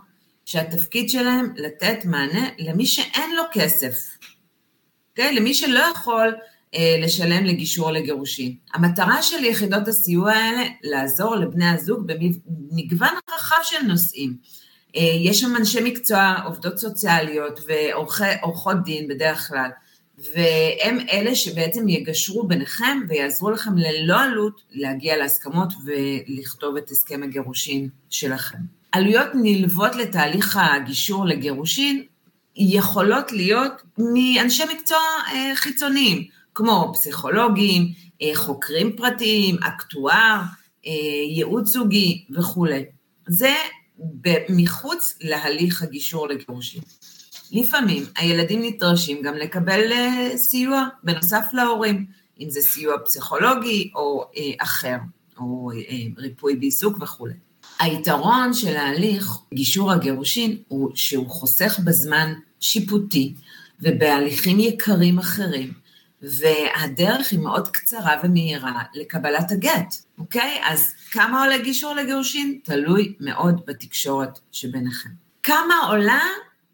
שהתפקיד 0.46 1.10
שלהם 1.10 1.54
לתת 1.56 2.06
מענה 2.06 2.48
למי 2.60 2.86
שאין 2.86 3.36
לו 3.36 3.44
כסף. 3.54 3.96
כן? 5.16 5.36
למי 5.36 5.54
שלא 5.54 5.80
יכול 5.80 6.36
אה, 6.76 6.96
לשלם 7.00 7.46
לגישור 7.46 7.92
לגירושין. 7.92 8.56
המטרה 8.74 9.22
של 9.22 9.44
יחידות 9.44 9.88
הסיוע 9.88 10.32
האלה, 10.32 10.64
לעזור 10.84 11.36
לבני 11.36 11.70
הזוג 11.70 12.08
במגוון 12.08 13.14
רחב 13.36 13.64
של 13.64 13.86
נושאים. 13.88 14.38
אה, 14.96 15.02
יש 15.02 15.40
שם 15.40 15.56
אנשי 15.56 15.80
מקצוע, 15.84 16.36
עובדות 16.46 16.78
סוציאליות 16.78 17.60
ועורכות 17.68 18.84
דין 18.84 19.08
בדרך 19.08 19.48
כלל, 19.48 19.70
והם 20.18 21.00
אלה 21.12 21.36
שבעצם 21.36 21.90
יגשרו 21.90 22.48
ביניכם 22.48 23.00
ויעזרו 23.10 23.52
לכם 23.52 23.78
ללא 23.78 24.22
עלות 24.22 24.62
להגיע 24.72 25.18
להסכמות 25.18 25.74
ולכתוב 25.86 26.78
את 26.78 26.92
הסכם 26.92 27.24
הגירושין 27.24 27.90
שלכם. 28.10 28.58
עלויות 28.92 29.28
נלוות 29.34 29.96
לתהליך 29.96 30.60
הגישור 30.62 31.26
לגירושין 31.26 32.04
יכולות 32.56 33.32
להיות 33.32 33.82
מאנשי 33.98 34.64
מקצוע 34.74 34.98
אה, 35.32 35.52
חיצוניים, 35.56 36.24
כמו 36.54 36.92
פסיכולוגים, 36.94 37.88
אה, 38.22 38.32
חוקרים 38.36 38.96
פרטיים, 38.96 39.56
אקטואר, 39.64 40.42
אה, 40.88 40.92
ייעוץ 41.36 41.68
זוגי 41.68 42.26
וכולי. 42.36 42.86
זה 43.28 43.54
מחוץ 44.50 45.18
להליך 45.22 45.84
הגישור 45.84 46.28
לגירושים. 46.28 46.82
לפעמים 47.52 48.04
הילדים 48.18 48.62
נדרשים 48.62 49.22
גם 49.22 49.34
לקבל 49.36 49.92
סיוע 50.36 50.88
בנוסף 51.04 51.46
להורים, 51.54 52.06
אם 52.40 52.50
זה 52.50 52.62
סיוע 52.62 52.96
פסיכולוגי 53.06 53.92
או 53.96 54.26
אחר, 54.60 54.98
או 55.38 55.70
ריפוי 56.18 56.56
בעיסוק 56.56 56.98
וכולי. 57.02 57.34
היתרון 57.80 58.54
של 58.54 58.76
ההליך 58.76 59.32
גישור 59.54 59.92
הגירושין 59.92 60.58
הוא 60.68 60.92
שהוא 60.96 61.30
חוסך 61.30 61.80
בזמן 61.84 62.34
שיפוטי 62.60 63.34
ובהליכים 63.82 64.60
יקרים 64.60 65.20
אחרים, 65.20 65.74
והדרך 66.22 67.32
היא 67.32 67.40
מאוד 67.40 67.68
קצרה 67.68 68.14
ומהירה 68.24 68.82
לקבלת 68.94 69.52
הגט, 69.52 69.96
אוקיי? 70.18 70.62
אז 70.64 70.94
כמה 71.12 71.44
עולה 71.44 71.58
גישור 71.58 71.94
לגירושין? 71.94 72.60
תלוי 72.64 73.14
מאוד 73.20 73.62
בתקשורת 73.68 74.40
שביניכם. 74.52 75.10
כמה 75.44 75.76
עולה 75.88 76.22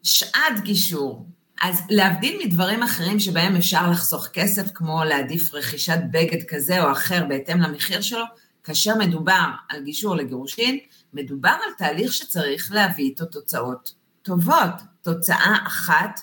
שעת 0.02 0.60
גישור? 0.62 1.26
אז 1.62 1.82
להבדיל 1.90 2.38
מדברים 2.44 2.82
אחרים 2.82 3.20
שבהם 3.20 3.56
אפשר 3.56 3.90
לחסוך 3.90 4.26
כסף, 4.26 4.70
כמו 4.74 5.04
להעדיף 5.04 5.54
רכישת 5.54 5.98
בגד 6.10 6.42
כזה 6.48 6.82
או 6.82 6.92
אחר 6.92 7.24
בהתאם 7.28 7.60
למחיר 7.60 8.00
שלו, 8.00 8.24
כאשר 8.64 8.94
מדובר 8.98 9.44
על 9.68 9.82
גישור 9.82 10.16
לגירושין, 10.16 10.78
מדובר 11.12 11.56
על 11.66 11.72
תהליך 11.78 12.12
שצריך 12.12 12.72
להביא 12.72 13.04
איתו 13.04 13.24
תוצאות 13.24 13.94
טובות, 14.22 14.74
תוצאה 15.02 15.56
אחת 15.66 16.20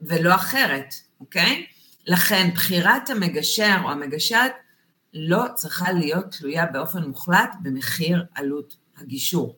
ולא 0.00 0.34
אחרת, 0.34 0.94
אוקיי? 1.20 1.66
לכן 2.06 2.50
בחירת 2.54 3.10
המגשר 3.10 3.76
או 3.84 3.90
המגשרת 3.90 4.52
לא 5.14 5.44
צריכה 5.54 5.92
להיות 5.92 6.24
תלויה 6.38 6.66
באופן 6.66 7.02
מוחלט 7.02 7.54
במחיר 7.62 8.24
עלות 8.34 8.76
הגישור, 8.96 9.56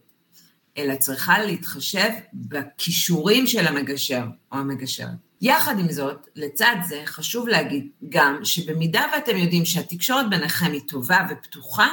אלא 0.79 0.95
צריכה 0.97 1.39
להתחשב 1.39 2.11
בכישורים 2.35 3.47
של 3.47 3.67
המגשר 3.67 4.25
או 4.53 4.59
המגשרת. 4.59 5.09
יחד 5.41 5.79
עם 5.79 5.93
זאת, 5.93 6.27
לצד 6.37 6.77
זה 6.89 7.03
חשוב 7.07 7.49
להגיד 7.49 7.89
גם 8.09 8.45
שבמידה 8.45 9.05
ואתם 9.13 9.37
יודעים 9.37 9.65
שהתקשורת 9.65 10.31
ביניכם 10.31 10.73
היא 10.73 10.81
טובה 10.89 11.27
ופתוחה, 11.31 11.89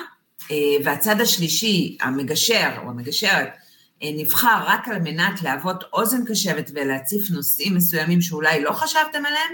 והצד 0.84 1.22
השלישי, 1.22 1.98
המגשר 2.02 2.70
או 2.84 2.90
המגשרת, 2.90 3.50
אה, 4.04 4.10
נבחר 4.18 4.64
רק 4.68 4.88
על 4.88 5.00
מנת 5.00 5.42
להוות 5.42 5.84
אוזן 5.94 6.26
קשבת 6.26 6.72
ולהציף 6.74 7.32
נושאים 7.32 7.76
מסוימים 7.76 8.22
שאולי 8.22 8.64
לא 8.64 8.72
חשבתם 8.72 9.26
עליהם, 9.26 9.54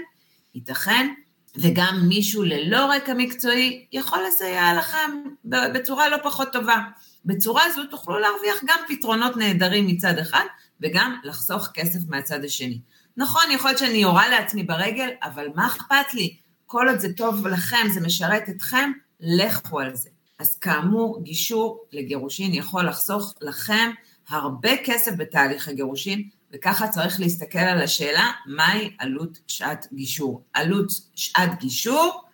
ייתכן 0.54 1.12
וגם 1.56 2.00
מישהו 2.08 2.42
ללא 2.42 2.90
רקע 2.90 3.14
מקצועי 3.16 3.86
יכול 3.92 4.18
לסייע 4.28 4.74
לכם 4.78 5.10
בצורה 5.44 6.08
לא 6.08 6.16
פחות 6.22 6.52
טובה. 6.52 6.76
בצורה 7.24 7.62
זו 7.74 7.84
תוכלו 7.90 8.18
להרוויח 8.18 8.56
גם 8.66 8.78
פתרונות 8.88 9.36
נהדרים 9.36 9.86
מצד 9.86 10.18
אחד, 10.18 10.44
וגם 10.80 11.16
לחסוך 11.24 11.68
כסף 11.74 11.98
מהצד 12.08 12.44
השני. 12.44 12.80
נכון, 13.16 13.42
יכול 13.50 13.70
להיות 13.70 13.78
שאני 13.78 13.98
יורה 13.98 14.28
לעצמי 14.28 14.62
ברגל, 14.62 15.08
אבל 15.22 15.46
מה 15.54 15.66
אכפת 15.66 16.14
לי? 16.14 16.36
כל 16.66 16.88
עוד 16.88 16.98
זה 16.98 17.12
טוב 17.12 17.46
לכם, 17.46 17.88
זה 17.94 18.00
משרת 18.00 18.48
אתכם, 18.48 18.92
לכו 19.20 19.80
על 19.80 19.94
זה. 19.94 20.08
אז 20.38 20.58
כאמור, 20.58 21.22
גישור 21.22 21.84
לגירושין 21.92 22.54
יכול 22.54 22.88
לחסוך 22.88 23.34
לכם 23.40 23.90
הרבה 24.28 24.70
כסף 24.84 25.12
בתהליך 25.16 25.68
הגירושין, 25.68 26.28
וככה 26.52 26.88
צריך 26.88 27.20
להסתכל 27.20 27.58
על 27.58 27.80
השאלה, 27.80 28.30
מהי 28.46 28.90
עלות 28.98 29.38
שעת 29.46 29.86
גישור. 29.92 30.42
עלות 30.52 30.90
שעת 31.14 31.60
גישור, 31.60 32.24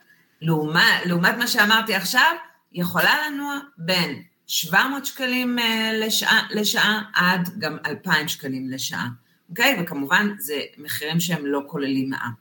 לעומת, 0.41 0.83
לעומת 1.05 1.35
מה 1.39 1.47
שאמרתי 1.47 1.95
עכשיו, 1.95 2.37
יכולה 2.73 3.29
לנוע 3.29 3.59
בין 3.79 4.23
700 4.47 5.07
שקלים 5.07 5.59
אה, 5.59 5.91
לשעה, 5.93 6.49
לשעה 6.51 7.03
עד 7.15 7.49
גם 7.59 7.77
2,000 7.87 8.29
שקלים 8.29 8.71
לשעה, 8.71 9.09
אוקיי? 9.51 9.79
וכמובן, 9.83 10.35
זה 10.39 10.61
מחירים 10.79 11.21
שהם 11.21 11.47
לא 11.47 11.61
כוללים 11.67 12.11
מע"מ. 12.11 12.33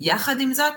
יחד 0.00 0.40
עם 0.40 0.54
זאת, 0.54 0.72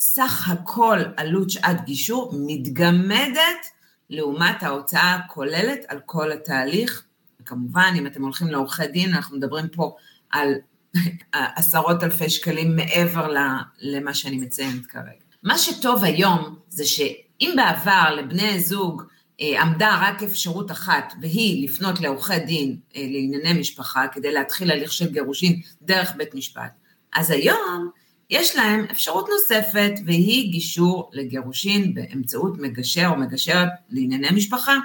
סך 0.00 0.48
הכל 0.50 0.98
עלות 1.16 1.50
שעת 1.50 1.84
גישור 1.84 2.32
מתגמדת 2.46 3.66
לעומת 4.10 4.62
ההוצאה 4.62 5.14
הכוללת 5.14 5.80
על 5.88 6.00
כל 6.06 6.32
התהליך. 6.32 7.04
וכמובן, 7.40 7.94
אם 7.96 8.06
אתם 8.06 8.22
הולכים 8.22 8.48
לעורכי 8.48 8.86
דין, 8.86 9.14
אנחנו 9.14 9.36
מדברים 9.36 9.68
פה 9.68 9.96
על 10.30 10.54
עשרות 11.32 12.02
אלפי 12.02 12.30
שקלים 12.30 12.76
מעבר 12.76 13.34
למה 13.80 14.14
שאני 14.14 14.36
מציינת 14.36 14.86
כרגע. 14.86 15.24
מה 15.42 15.58
שטוב 15.58 16.04
היום 16.04 16.56
זה 16.68 16.84
שאם 16.86 17.54
בעבר 17.56 18.14
לבני 18.16 18.60
זוג 18.60 19.02
אה, 19.40 19.62
עמדה 19.62 19.98
רק 20.02 20.22
אפשרות 20.22 20.70
אחת, 20.70 21.12
והיא 21.20 21.64
לפנות 21.64 22.00
לעורכי 22.00 22.38
דין 22.38 22.76
אה, 22.96 23.02
לענייני 23.02 23.60
משפחה 23.60 24.06
כדי 24.12 24.32
להתחיל 24.32 24.70
הליך 24.70 24.92
של 24.92 25.12
גירושין 25.12 25.60
דרך 25.82 26.12
בית 26.16 26.34
משפט, 26.34 26.72
אז 27.14 27.30
היום 27.30 27.90
יש 28.30 28.56
להם 28.56 28.86
אפשרות 28.90 29.28
נוספת, 29.28 29.92
והיא 30.06 30.52
גישור 30.52 31.10
לגירושין 31.12 31.94
באמצעות 31.94 32.58
מגשר 32.58 33.06
או 33.10 33.16
מגשרת 33.16 33.68
לענייני 33.90 34.30
משפחה. 34.30 34.76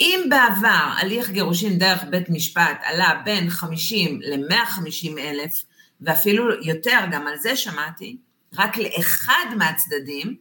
אם 0.00 0.20
בעבר 0.28 0.92
הליך 0.98 1.30
גירושין 1.30 1.78
דרך 1.78 2.04
בית 2.10 2.30
משפט 2.30 2.80
עלה 2.84 3.20
בין 3.24 3.50
50 3.50 4.20
ל-150 4.22 5.18
אלף, 5.18 5.64
ואפילו 6.00 6.62
יותר, 6.62 6.98
גם 7.12 7.26
על 7.26 7.38
זה 7.38 7.56
שמעתי, 7.56 8.16
רק 8.58 8.76
לאחד 8.76 9.46
מהצדדים, 9.56 10.36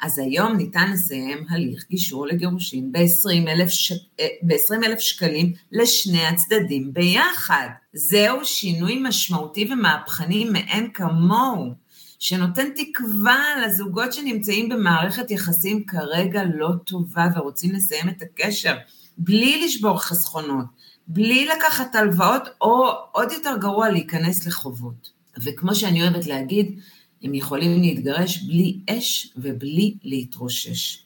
אז 0.00 0.18
היום 0.18 0.56
ניתן 0.56 0.92
לסיים 0.92 1.44
הליך 1.50 1.84
גישור 1.90 2.26
לגירושין 2.26 2.92
ב-20 2.92 3.48
אלף, 3.48 3.70
ש... 3.70 3.92
ב-20 4.42 4.86
אלף 4.86 4.98
שקלים 4.98 5.52
לשני 5.72 6.26
הצדדים 6.26 6.92
ביחד. 6.92 7.68
זהו 7.92 8.44
שינוי 8.44 9.02
משמעותי 9.02 9.68
ומהפכני 9.72 10.44
מאין 10.44 10.90
כמוהו, 10.94 11.74
שנותן 12.18 12.66
תקווה 12.76 13.44
לזוגות 13.66 14.12
שנמצאים 14.12 14.68
במערכת 14.68 15.30
יחסים 15.30 15.84
כרגע 15.86 16.42
לא 16.54 16.68
טובה 16.84 17.26
ורוצים 17.36 17.72
לסיים 17.72 18.08
את 18.08 18.22
הקשר, 18.22 18.74
בלי 19.18 19.64
לשבור 19.64 20.02
חסכונות, 20.02 20.66
בלי 21.08 21.46
לקחת 21.46 21.94
הלוואות, 21.94 22.42
או 22.60 22.90
עוד 23.12 23.32
יותר 23.32 23.56
גרוע, 23.60 23.88
להיכנס 23.90 24.46
לחובות. 24.46 25.10
וכמו 25.44 25.74
שאני 25.74 26.02
אוהבת 26.02 26.26
להגיד, 26.26 26.80
הם 27.22 27.34
יכולים 27.34 27.82
להתגרש 27.82 28.42
בלי 28.42 28.78
אש 28.90 29.32
ובלי 29.36 29.94
להתרושש. 30.04 30.98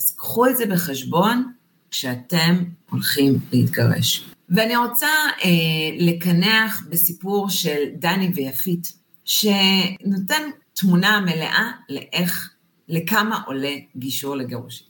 אז 0.00 0.10
קחו 0.10 0.46
את 0.46 0.56
זה 0.56 0.66
בחשבון 0.66 1.52
כשאתם 1.90 2.64
הולכים 2.90 3.38
להתגרש. 3.52 4.24
ואני 4.48 4.76
רוצה 4.76 5.06
אה, 5.44 5.50
לקנח 5.98 6.82
בסיפור 6.90 7.50
של 7.50 7.84
דני 7.98 8.30
ויפית, 8.34 8.92
שנותן 9.24 10.42
תמונה 10.72 11.20
מלאה 11.20 11.70
לאיך, 11.88 12.50
לכמה 12.88 13.40
עולה 13.46 13.74
גישור 13.96 14.36
לגירושים. 14.36 14.86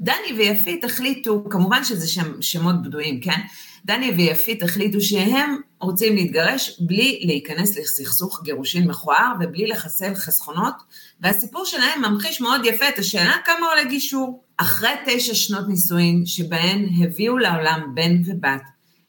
דני 0.00 0.32
ויפית 0.36 0.84
החליטו, 0.84 1.44
כמובן 1.50 1.84
שזה 1.84 2.08
שם, 2.08 2.42
שמות 2.42 2.82
בדויים, 2.82 3.20
כן? 3.20 3.40
דני 3.84 4.10
ויפית 4.10 4.62
החליטו 4.62 5.00
שהם 5.00 5.56
רוצים 5.82 6.16
להתגרש 6.16 6.80
בלי 6.80 7.20
להיכנס 7.24 7.78
לסכסוך 7.78 8.40
גירושין 8.44 8.88
מכוער 8.88 9.32
ובלי 9.40 9.66
לחסל 9.66 10.14
חסכונות, 10.14 10.74
והסיפור 11.20 11.64
שלהם 11.64 12.02
ממחיש 12.04 12.40
מאוד 12.40 12.60
יפה 12.64 12.88
את 12.88 12.98
השאלה 12.98 13.36
כמה 13.44 13.66
עולה 13.66 13.84
גישור. 13.84 14.42
אחרי 14.56 14.90
תשע 15.06 15.34
שנות 15.34 15.68
נישואין 15.68 16.26
שבהן 16.26 16.88
הביאו 17.02 17.38
לעולם 17.38 17.92
בן 17.94 18.20
ובת, 18.26 18.62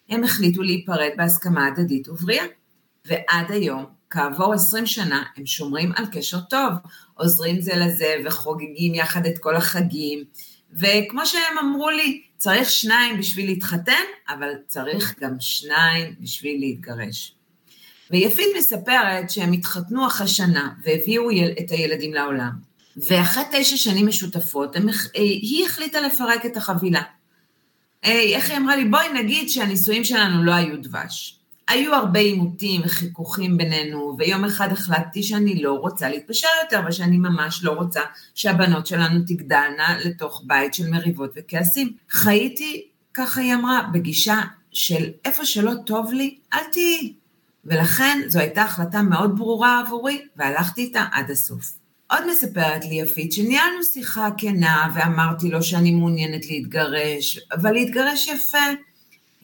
הם 0.10 0.24
החליטו 0.24 0.62
להיפרד 0.62 1.10
בהסכמה 1.18 1.68
הדדית 1.68 2.10
ובריאה. 2.10 2.46
ועד 3.06 3.51
היום, 3.51 3.86
כעבור 4.10 4.53
עשרים 4.53 4.86
שנה, 4.86 5.24
הם 5.38 5.46
שומרים 5.46 5.92
על 5.96 6.06
קשר 6.12 6.39
טוב, 6.39 6.74
עוזרים 7.13 7.62
זה 7.62 7.75
לזה 7.75 8.15
וחוגגים 8.25 8.96
יחד 8.96 9.25
את 9.25 9.38
כל 9.38 9.56
החגים. 9.56 10.24
וכמו 10.74 11.25
שהם 11.25 11.58
אמרו 11.62 11.89
לי, 11.89 12.22
צריך 12.38 12.70
שניים 12.70 13.18
בשביל 13.20 13.46
להתחתן, 13.46 14.03
אבל 14.30 14.50
צריך 14.68 15.20
גם 15.20 15.36
שניים 15.39 16.15
בשביל 16.20 16.60
להתגרש. 16.60 17.36
ויפית 18.12 18.48
מספרת 18.58 19.30
שהם 19.30 19.51
התחתנו 19.51 20.08
אחרי 20.08 20.27
שנה 20.27 20.69
והביאו 20.84 21.30
את 21.32 21.71
הילדים 21.71 22.13
לעולם. 22.13 22.52
ואחרי 22.97 23.43
תשע 23.52 23.78
שנים 23.78 24.08
משותפות, 24.08 24.76
הם, 24.76 24.88
היא 25.13 25.65
החליטה 25.65 26.02
לפרק 26.02 26.45
את 26.45 26.58
החבילה. 26.58 27.02
איך 28.04 28.50
היא 28.50 28.58
אמרה 28.58 28.76
לי? 28.76 28.86
בואי 28.86 29.13
נגיד 29.13 29.50
שהנישואים 29.50 30.04
שלנו 30.04 30.43
לא 30.43 30.52
היו 30.52 30.82
דבש. 30.82 31.39
היו 31.67 31.93
הרבה 31.95 32.19
עימותים 32.19 32.82
וחיכוכים 32.86 33.58
בינינו, 33.58 34.15
ויום 34.17 34.45
אחד 34.45 34.71
החלטתי 34.71 35.23
שאני 35.23 35.62
לא 35.62 35.73
רוצה 35.73 36.10
להתפשר 36.10 36.47
יותר, 36.63 36.82
ושאני 36.88 37.17
ממש 37.17 37.63
לא 37.63 37.71
רוצה 37.71 38.02
שהבנות 38.36 38.88
שלנו 38.88 39.19
תגדלנה 39.28 39.97
לתוך 40.06 40.43
בית 40.45 40.73
של 40.73 40.89
מריבות 40.89 41.32
וכעסים. 41.36 41.93
חייתי, 42.10 42.88
ככה 43.13 43.41
היא 43.41 43.54
אמרה, 43.54 43.82
בגישה 43.93 44.41
של 44.71 45.10
איפה 45.26 45.45
שלא 45.45 45.71
טוב 45.86 46.13
לי, 46.13 46.38
אל 46.54 46.63
תהיי. 46.71 47.13
ולכן 47.65 48.21
זו 48.28 48.39
הייתה 48.39 48.62
החלטה 48.62 49.02
מאוד 49.02 49.38
ברורה 49.38 49.80
עבורי, 49.80 50.21
והלכתי 50.36 50.82
איתה 50.82 51.06
עד 51.12 51.32
הסוף. 51.32 51.73
עוד 52.12 52.32
מספרת 52.32 52.86
לי 52.86 52.95
יפית 52.95 53.34
שניהלנו 53.34 53.84
שיחה 53.84 54.30
כנה 54.38 54.89
ואמרתי 54.95 55.49
לו 55.49 55.63
שאני 55.63 55.91
מעוניינת 55.91 56.49
להתגרש, 56.49 57.39
אבל 57.52 57.71
להתגרש 57.71 58.28
יפה. 58.28 58.58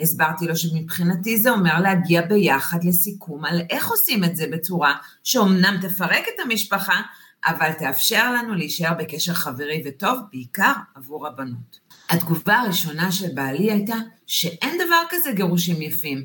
הסברתי 0.01 0.45
לו 0.45 0.55
שמבחינתי 0.55 1.37
זה 1.37 1.49
אומר 1.49 1.79
להגיע 1.79 2.21
ביחד 2.21 2.83
לסיכום 2.83 3.45
על 3.45 3.61
איך 3.69 3.89
עושים 3.89 4.23
את 4.23 4.35
זה 4.35 4.47
בצורה 4.51 4.95
שאומנם 5.23 5.77
תפרק 5.81 6.23
את 6.35 6.39
המשפחה, 6.39 7.01
אבל 7.45 7.71
תאפשר 7.71 8.33
לנו 8.33 8.55
להישאר 8.55 8.93
בקשר 8.93 9.33
חברי 9.33 9.83
וטוב, 9.85 10.19
בעיקר 10.31 10.73
עבור 10.95 11.27
הבנות. 11.27 11.79
התגובה 12.09 12.59
הראשונה 12.59 13.11
של 13.11 13.27
בעלי 13.33 13.71
הייתה 13.71 13.95
שאין 14.27 14.77
דבר 14.85 15.01
כזה 15.09 15.31
גירושים 15.31 15.81
יפים, 15.81 16.23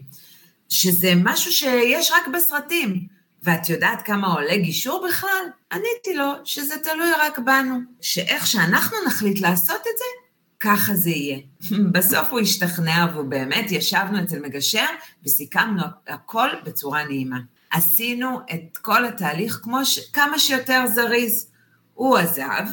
שזה 0.68 1.12
משהו 1.16 1.52
שיש 1.52 2.10
רק 2.10 2.28
בסרטים. 2.34 3.14
ואת 3.42 3.68
יודעת 3.68 4.02
כמה 4.02 4.26
עולה 4.26 4.56
גישור 4.56 5.06
בכלל? 5.08 5.44
עניתי 5.72 6.14
לו 6.14 6.32
שזה 6.44 6.74
תלוי 6.78 7.10
רק 7.20 7.38
בנו, 7.38 7.78
שאיך 8.00 8.46
שאנחנו 8.46 8.96
נחליט 9.06 9.40
לעשות 9.40 9.80
את 9.80 9.98
זה, 9.98 10.23
ככה 10.64 10.94
זה 10.94 11.10
יהיה. 11.10 11.38
בסוף 11.94 12.28
הוא 12.30 12.40
השתכנע 12.40 13.06
ובאמת 13.16 13.72
ישבנו 13.72 14.22
אצל 14.22 14.40
מגשר 14.40 14.86
וסיכמנו 15.24 15.82
הכל 16.08 16.48
בצורה 16.64 17.04
נעימה. 17.04 17.38
עשינו 17.70 18.40
את 18.54 18.78
כל 18.78 19.04
התהליך 19.04 19.60
כמו 19.62 19.84
ש... 19.84 20.10
כמה 20.12 20.38
שיותר 20.38 20.86
זריז. 20.86 21.50
הוא 21.94 22.18
עזב, 22.18 22.64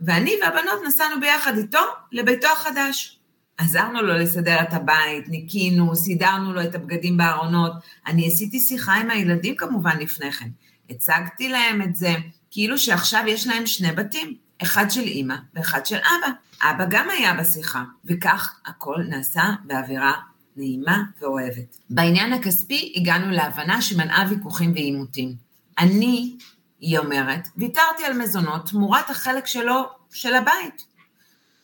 ואני 0.00 0.34
והבנות 0.42 0.80
נסענו 0.86 1.20
ביחד 1.20 1.56
איתו 1.56 1.78
לביתו 2.12 2.48
החדש. 2.48 3.18
עזרנו 3.58 4.02
לו 4.02 4.14
לסדר 4.14 4.62
את 4.62 4.72
הבית, 4.72 5.28
ניקינו, 5.28 5.96
סידרנו 5.96 6.52
לו 6.52 6.62
את 6.62 6.74
הבגדים 6.74 7.16
בארונות. 7.16 7.72
אני 8.06 8.26
עשיתי 8.26 8.60
שיחה 8.60 8.94
עם 8.94 9.10
הילדים 9.10 9.56
כמובן 9.56 9.98
לפני 10.00 10.32
כן. 10.32 10.48
הצגתי 10.90 11.48
להם 11.48 11.82
את 11.82 11.96
זה, 11.96 12.14
כאילו 12.50 12.78
שעכשיו 12.78 13.24
יש 13.26 13.46
להם 13.46 13.66
שני 13.66 13.92
בתים. 13.92 14.47
אחד 14.62 14.90
של 14.90 15.00
אימא 15.00 15.34
ואחד 15.54 15.86
של 15.86 15.96
אבא. 15.96 16.32
אבא 16.62 16.84
גם 16.90 17.10
היה 17.10 17.34
בשיחה, 17.34 17.84
וכך 18.04 18.60
הכל 18.66 18.96
נעשה 19.08 19.42
באווירה 19.64 20.12
נעימה 20.56 21.02
ואוהבת. 21.20 21.76
בעניין 21.90 22.32
הכספי 22.32 22.92
הגענו 22.96 23.30
להבנה 23.30 23.82
שמנעה 23.82 24.24
ויכוחים 24.30 24.72
ועימותים. 24.72 25.34
אני, 25.78 26.36
היא 26.80 26.98
אומרת, 26.98 27.48
ויתרתי 27.56 28.04
על 28.04 28.18
מזונות 28.18 28.68
תמורת 28.68 29.10
החלק 29.10 29.46
שלו, 29.46 29.84
של 30.12 30.34
הבית. 30.34 30.84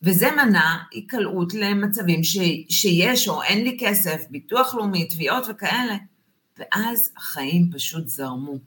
וזה 0.02 0.30
מנע 0.30 0.76
היקלעות 0.92 1.54
למצבים 1.54 2.24
ש... 2.24 2.38
שיש 2.68 3.28
או 3.28 3.42
אין 3.42 3.64
לי 3.64 3.76
כסף, 3.80 4.22
ביטוח 4.30 4.74
לאומי, 4.74 5.08
תביעות 5.08 5.44
וכאלה. 5.48 5.96
ואז 6.58 7.12
החיים 7.16 7.70
פשוט 7.72 8.08
זרמו. 8.08 8.58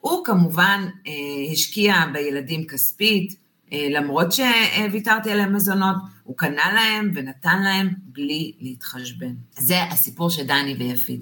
הוא 0.00 0.24
כמובן 0.24 0.88
אה, 1.06 1.12
השקיע 1.52 1.94
בילדים 2.12 2.66
כספית, 2.66 3.36
למרות 3.90 4.26
שוויתרתי 4.32 5.30
עליהם 5.30 5.54
מזונות, 5.54 5.96
הוא 6.22 6.36
קנה 6.36 6.72
להם 6.74 7.10
ונתן 7.14 7.62
להם 7.62 7.94
בלי 8.06 8.52
להתחשבן. 8.60 9.34
זה 9.58 9.82
הסיפור 9.82 10.30
של 10.30 10.46
דני 10.46 10.74
ויפית. 10.78 11.20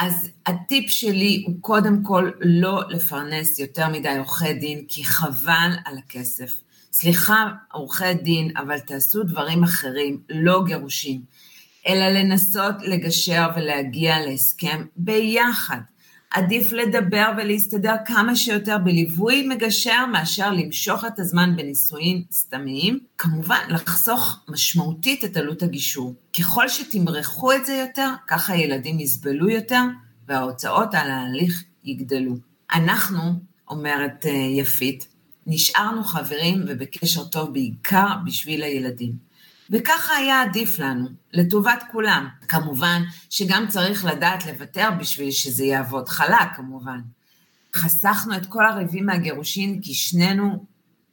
אז 0.00 0.30
הטיפ 0.46 0.90
שלי 0.90 1.44
הוא 1.46 1.54
קודם 1.60 2.02
כל 2.02 2.30
לא 2.40 2.82
לפרנס 2.88 3.58
יותר 3.58 3.88
מדי 3.88 4.18
עורכי 4.18 4.52
דין, 4.52 4.84
כי 4.88 5.04
חבל 5.04 5.70
על 5.84 5.98
הכסף. 5.98 6.52
סליחה, 6.92 7.48
עורכי 7.72 8.14
דין, 8.14 8.56
אבל 8.56 8.78
תעשו 8.78 9.22
דברים 9.22 9.64
אחרים, 9.64 10.20
לא 10.30 10.62
גירושים, 10.66 11.20
אלא 11.88 12.08
לנסות 12.08 12.74
לגשר 12.82 13.48
ולהגיע 13.56 14.20
להסכם 14.20 14.84
ביחד. 14.96 15.80
עדיף 16.30 16.72
לדבר 16.72 17.30
ולהסתדר 17.36 17.94
כמה 18.06 18.36
שיותר 18.36 18.78
בליווי 18.78 19.46
מגשר 19.48 20.06
מאשר 20.06 20.50
למשוך 20.50 21.04
את 21.04 21.18
הזמן 21.18 21.56
בנישואים 21.56 22.22
סתמיים. 22.32 22.98
כמובן, 23.18 23.60
לחסוך 23.68 24.40
משמעותית 24.48 25.24
את 25.24 25.36
עלות 25.36 25.62
הגישור. 25.62 26.14
ככל 26.38 26.68
שתמרחו 26.68 27.52
את 27.52 27.66
זה 27.66 27.74
יותר, 27.74 28.08
ככה 28.28 28.52
הילדים 28.52 29.00
יסבלו 29.00 29.50
יותר 29.50 29.82
וההוצאות 30.28 30.94
על 30.94 31.10
ההליך 31.10 31.64
יגדלו. 31.84 32.34
אנחנו, 32.74 33.20
אומרת 33.68 34.26
אה, 34.26 34.30
יפית, 34.30 35.08
נשארנו 35.46 36.04
חברים 36.04 36.64
ובקשר 36.68 37.24
טוב 37.24 37.52
בעיקר 37.52 38.06
בשביל 38.24 38.62
הילדים. 38.62 39.29
וככה 39.70 40.16
היה 40.16 40.42
עדיף 40.42 40.78
לנו, 40.78 41.08
לטובת 41.32 41.82
כולם. 41.92 42.28
כמובן 42.48 43.02
שגם 43.30 43.68
צריך 43.68 44.04
לדעת 44.04 44.46
לוותר 44.46 44.88
בשביל 44.98 45.30
שזה 45.30 45.64
יעבוד 45.64 46.08
חלק, 46.08 46.56
כמובן. 46.56 47.00
חסכנו 47.74 48.36
את 48.36 48.46
כל 48.46 48.66
הריבים 48.66 49.06
מהגירושין 49.06 49.80
כי 49.82 49.94
שנינו 49.94 50.64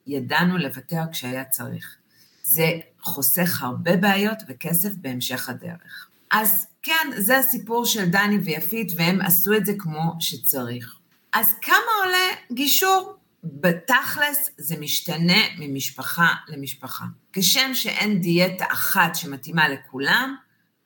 ידענו 0.07 0.57
לוותר 0.57 1.01
כשהיה 1.11 1.43
צריך. 1.43 1.95
זה 2.43 2.71
חוסך 3.01 3.61
הרבה 3.63 3.97
בעיות 3.97 4.37
וכסף 4.47 4.89
בהמשך 4.95 5.49
הדרך. 5.49 6.07
אז 6.31 6.67
כן, 6.81 7.09
זה 7.17 7.37
הסיפור 7.37 7.85
של 7.85 8.05
דני 8.05 8.37
ויפית, 8.37 8.91
והם 8.95 9.21
עשו 9.21 9.53
את 9.53 9.65
זה 9.65 9.73
כמו 9.77 10.13
שצריך. 10.19 10.95
אז 11.33 11.53
כמה 11.61 11.91
עולה 12.03 12.27
גישור? 12.51 13.16
בתכלס 13.53 14.49
זה 14.57 14.75
משתנה 14.79 15.41
ממשפחה 15.57 16.33
למשפחה. 16.47 17.05
כשם 17.33 17.73
שאין 17.73 18.21
דיאטה 18.21 18.65
אחת 18.71 19.15
שמתאימה 19.15 19.69
לכולם, 19.69 20.35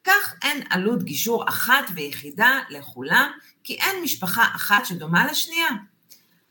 כך 0.04 0.36
אין 0.42 0.64
עלות 0.70 1.04
גישור 1.04 1.50
אחת 1.50 1.84
ויחידה 1.96 2.60
לכולם, 2.70 3.32
כי 3.64 3.74
אין 3.74 4.04
משפחה 4.04 4.46
אחת 4.56 4.86
שדומה 4.86 5.28
לשנייה. 5.32 5.70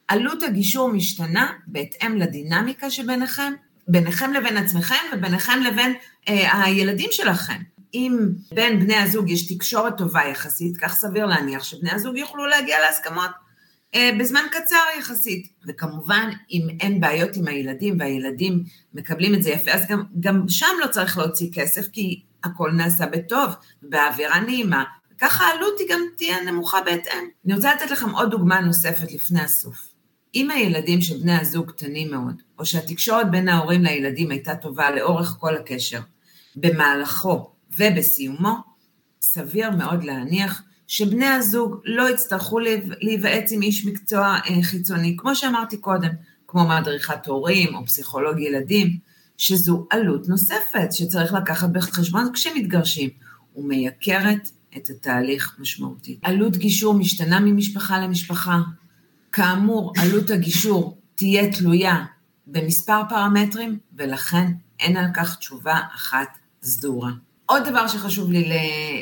עלות 0.08 0.42
הגישור 0.42 0.88
משתנה 0.88 1.52
בהתאם 1.66 2.16
לדינמיקה 2.16 2.90
שביניכם, 2.90 3.52
ביניכם 3.88 4.32
לבין 4.32 4.56
עצמכם 4.56 5.04
וביניכם 5.12 5.60
לבין 5.62 5.94
אה, 6.28 6.64
הילדים 6.64 7.08
שלכם. 7.12 7.62
אם 7.94 8.18
בין 8.54 8.80
בני 8.80 8.96
הזוג 8.96 9.30
יש 9.30 9.54
תקשורת 9.54 9.98
טובה 9.98 10.20
יחסית, 10.24 10.76
כך 10.76 10.94
סביר 10.94 11.26
להניח 11.26 11.64
שבני 11.64 11.90
הזוג 11.90 12.16
יוכלו 12.16 12.46
להגיע 12.46 12.80
להסכמות 12.80 13.30
בזמן 14.18 14.40
קצר 14.50 14.84
יחסית. 14.98 15.48
וכמובן, 15.66 16.30
אם 16.50 16.68
אין 16.80 17.00
בעיות 17.00 17.36
עם 17.36 17.48
הילדים 17.48 17.96
והילדים 17.98 18.64
מקבלים 18.94 19.34
את 19.34 19.42
זה 19.42 19.50
יפה, 19.50 19.70
אז 19.70 19.86
גם, 19.88 20.02
גם 20.20 20.44
שם 20.48 20.66
לא 20.80 20.86
צריך 20.86 21.18
להוציא 21.18 21.50
כסף, 21.54 21.88
כי 21.88 22.22
הכל 22.44 22.70
נעשה 22.72 23.06
בטוב, 23.06 23.54
באווירה 23.82 24.40
נעימה, 24.40 24.84
ככה 25.18 25.44
העלות 25.44 25.78
היא 25.78 25.86
גם 25.90 26.00
תהיה 26.16 26.36
נמוכה 26.44 26.78
בהתאם. 26.84 27.28
אני 27.46 27.54
רוצה 27.54 27.74
לתת 27.74 27.90
לכם 27.90 28.10
עוד 28.10 28.30
דוגמה 28.30 28.60
נוספת 28.60 29.12
לפני 29.12 29.40
הסוף. 29.40 29.88
אם 30.34 30.50
הילדים 30.50 31.00
של 31.00 31.18
בני 31.18 31.38
הזוג 31.38 31.70
קטנים 31.70 32.10
מאוד, 32.10 32.42
או 32.58 32.64
שהתקשורת 32.64 33.30
בין 33.30 33.48
ההורים 33.48 33.82
לילדים 33.82 34.30
הייתה 34.30 34.54
טובה 34.54 34.90
לאורך 34.90 35.36
כל 35.40 35.56
הקשר, 35.56 36.00
במהלכו 36.56 37.50
ובסיומו, 37.76 38.56
סביר 39.20 39.70
מאוד 39.70 40.04
להניח 40.04 40.62
שבני 40.90 41.26
הזוג 41.26 41.76
לא 41.84 42.10
יצטרכו 42.10 42.58
להיוועץ 43.00 43.52
עם 43.52 43.62
איש 43.62 43.86
מקצוע 43.86 44.26
אה, 44.26 44.62
חיצוני, 44.62 45.16
כמו 45.18 45.36
שאמרתי 45.36 45.76
קודם, 45.76 46.08
כמו 46.46 46.68
מדריכת 46.68 47.26
הורים 47.26 47.74
או 47.74 47.86
פסיכולוג 47.86 48.40
ילדים, 48.40 48.98
שזו 49.36 49.86
עלות 49.90 50.28
נוספת 50.28 50.92
שצריך 50.92 51.32
לקחת 51.32 51.68
בחשבון 51.68 52.30
כשמתגרשים, 52.34 53.10
ומייקרת 53.56 54.50
את 54.76 54.90
התהליך 54.90 55.56
משמעותית. 55.58 56.18
עלות 56.22 56.56
גישור 56.56 56.94
משתנה 56.94 57.40
ממשפחה 57.40 57.98
למשפחה. 57.98 58.60
כאמור, 59.32 59.92
עלות 59.98 60.30
הגישור 60.30 60.98
תהיה 61.14 61.52
תלויה 61.52 62.04
במספר 62.46 63.00
פרמטרים, 63.08 63.78
ולכן 63.96 64.52
אין 64.80 64.96
על 64.96 65.06
כך 65.14 65.36
תשובה 65.36 65.80
אחת 65.94 66.28
סדורה. 66.62 67.10
עוד 67.46 67.68
דבר 67.68 67.88
שחשוב 67.88 68.30
לי 68.32 68.48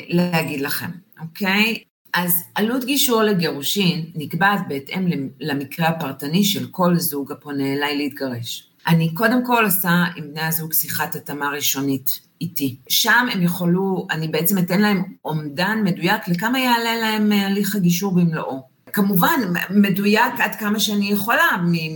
להגיד 0.09 0.61
לכם, 0.61 0.89
אוקיי? 1.21 1.83
אז 2.13 2.43
עלות 2.55 2.85
גישור 2.85 3.23
לגירושין 3.23 4.05
נקבעת 4.15 4.59
בהתאם 4.67 5.07
למקרה 5.39 5.87
הפרטני 5.87 6.43
של 6.43 6.67
כל 6.71 6.95
זוג 6.95 7.31
הפונה 7.31 7.73
אליי 7.73 7.97
להתגרש. 7.97 8.69
אני 8.87 9.13
קודם 9.13 9.45
כל 9.45 9.65
עושה 9.65 10.05
עם 10.15 10.31
בני 10.31 10.41
הזוג 10.41 10.73
שיחת 10.73 11.15
התאמה 11.15 11.49
ראשונית 11.49 12.21
איתי. 12.41 12.75
שם 12.89 13.25
הם 13.31 13.41
יכולו, 13.41 14.07
אני 14.11 14.27
בעצם 14.27 14.57
אתן 14.57 14.81
להם 14.81 15.03
אומדן 15.25 15.81
מדויק 15.83 16.27
לכמה 16.27 16.59
יעלה 16.59 16.95
להם 16.95 17.31
הליך 17.31 17.75
הגישור 17.75 18.15
במלואו. 18.15 18.69
כמובן, 18.93 19.39
מדויק 19.69 20.33
עד 20.39 20.55
כמה 20.55 20.79
שאני 20.79 21.11
יכולה 21.11 21.43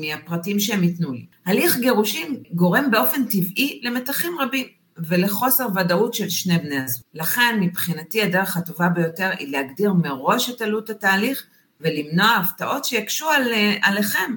מהפרטים 0.02 0.60
שהם 0.60 0.84
ייתנו 0.84 1.12
לי. 1.12 1.26
הליך 1.46 1.78
גירושין 1.78 2.36
גורם 2.52 2.92
באופן 2.92 3.26
טבעי 3.26 3.80
למתחים 3.84 4.32
רבים. 4.40 4.66
ולחוסר 4.98 5.68
ודאות 5.76 6.14
של 6.14 6.30
שני 6.30 6.58
בני 6.58 6.80
הזוג. 6.80 7.04
לכן 7.14 7.58
מבחינתי 7.62 8.22
הדרך 8.22 8.58
הטובה 8.58 8.90
ביותר 8.90 9.30
היא 9.40 9.52
להגדיר 9.52 9.94
מראש 9.94 10.50
את 10.50 10.62
עלות 10.62 10.90
התהליך 10.90 11.44
ולמנוע 11.82 12.36
הפתעות 12.36 12.86
שיקשו 12.86 13.30
על, 13.30 13.44
עליכם 13.82 14.36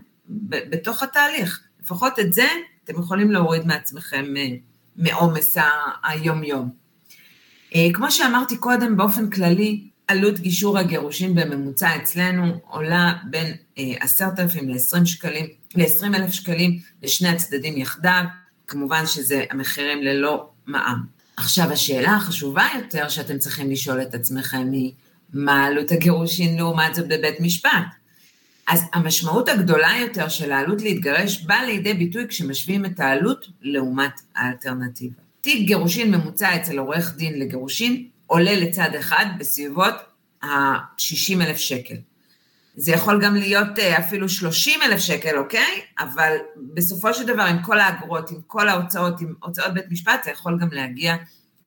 בתוך 0.49 1.03
התהליך. 1.03 1.61
לפחות 1.83 2.19
את 2.19 2.33
זה 2.33 2.47
אתם 2.85 3.01
יכולים 3.01 3.31
להוריד 3.31 3.67
מעצמכם 3.67 4.35
אה, 4.37 4.47
מעומס 4.97 5.57
היום-יום. 6.05 6.71
אה, 7.75 7.89
כמו 7.95 8.11
שאמרתי 8.11 8.57
קודם, 8.57 8.97
באופן 8.97 9.31
כללי, 9.31 9.89
עלות 10.09 10.39
גישור 10.39 10.79
הגירושין 10.79 11.35
בממוצע 11.35 11.97
אצלנו 11.97 12.61
עולה 12.69 13.13
בין 13.31 13.55
אה, 13.79 13.85
עשרת 14.01 14.41
אלפים 14.41 14.69
ל-20 14.69 15.05
שקלים, 15.05 15.47
ל-20 15.75 16.17
אלף 16.17 16.33
שקלים 16.33 16.79
לשני 17.03 17.29
הצדדים 17.29 17.77
יחדיו. 17.77 18.25
כמובן 18.69 19.07
שזה 19.07 19.45
המחירים 19.51 20.03
ללא 20.03 20.49
מע"מ. 20.67 21.17
עכשיו, 21.37 21.73
השאלה 21.73 22.17
החשובה 22.17 22.67
יותר 22.75 23.09
שאתם 23.09 23.39
צריכים 23.39 23.71
לשאול 23.71 24.03
את 24.03 24.15
עצמכם 24.15 24.69
היא, 24.73 24.93
מה 25.33 25.65
עלות 25.65 25.93
הגירושין 25.93 26.57
לעומת 26.57 26.95
זאת 26.95 27.09
בבית 27.09 27.41
משפט? 27.41 27.85
אז 28.69 28.83
המשמעות 28.93 29.49
הגדולה 29.49 29.93
יותר 30.01 30.29
של 30.29 30.53
העלות 30.53 30.83
להתגרש 30.83 31.43
באה 31.43 31.65
לידי 31.65 31.95
ביטוי 31.95 32.29
כשמשווים 32.29 32.85
את 32.85 33.01
העלות 33.01 33.47
לעומת 33.63 34.21
האלטרנטיבה. 34.37 35.15
תיק 35.41 35.67
גירושין 35.67 36.15
ממוצע 36.15 36.57
אצל 36.57 36.79
עורך 36.79 37.15
דין 37.17 37.39
לגירושין 37.39 38.09
עולה 38.27 38.55
לצד 38.55 38.91
אחד 38.99 39.27
בסביבות 39.39 39.95
ה-60 40.43 41.41
אלף 41.41 41.57
שקל. 41.57 41.95
זה 42.77 42.93
יכול 42.93 43.25
גם 43.25 43.35
להיות 43.35 43.79
אה, 43.79 43.99
אפילו 43.99 44.29
30 44.29 44.83
אלף 44.83 45.01
שקל, 45.01 45.39
אוקיי? 45.39 45.81
אבל 45.99 46.37
בסופו 46.75 47.15
של 47.15 47.27
דבר, 47.27 47.43
עם 47.43 47.63
כל 47.63 47.81
האגרות, 47.81 48.31
עם 48.31 48.39
כל 48.47 48.69
ההוצאות, 48.69 49.21
עם 49.21 49.35
הוצאות 49.43 49.75
בית 49.75 49.85
משפט, 49.91 50.25
זה 50.25 50.31
יכול 50.31 50.59
גם 50.61 50.69
להגיע 50.73 51.17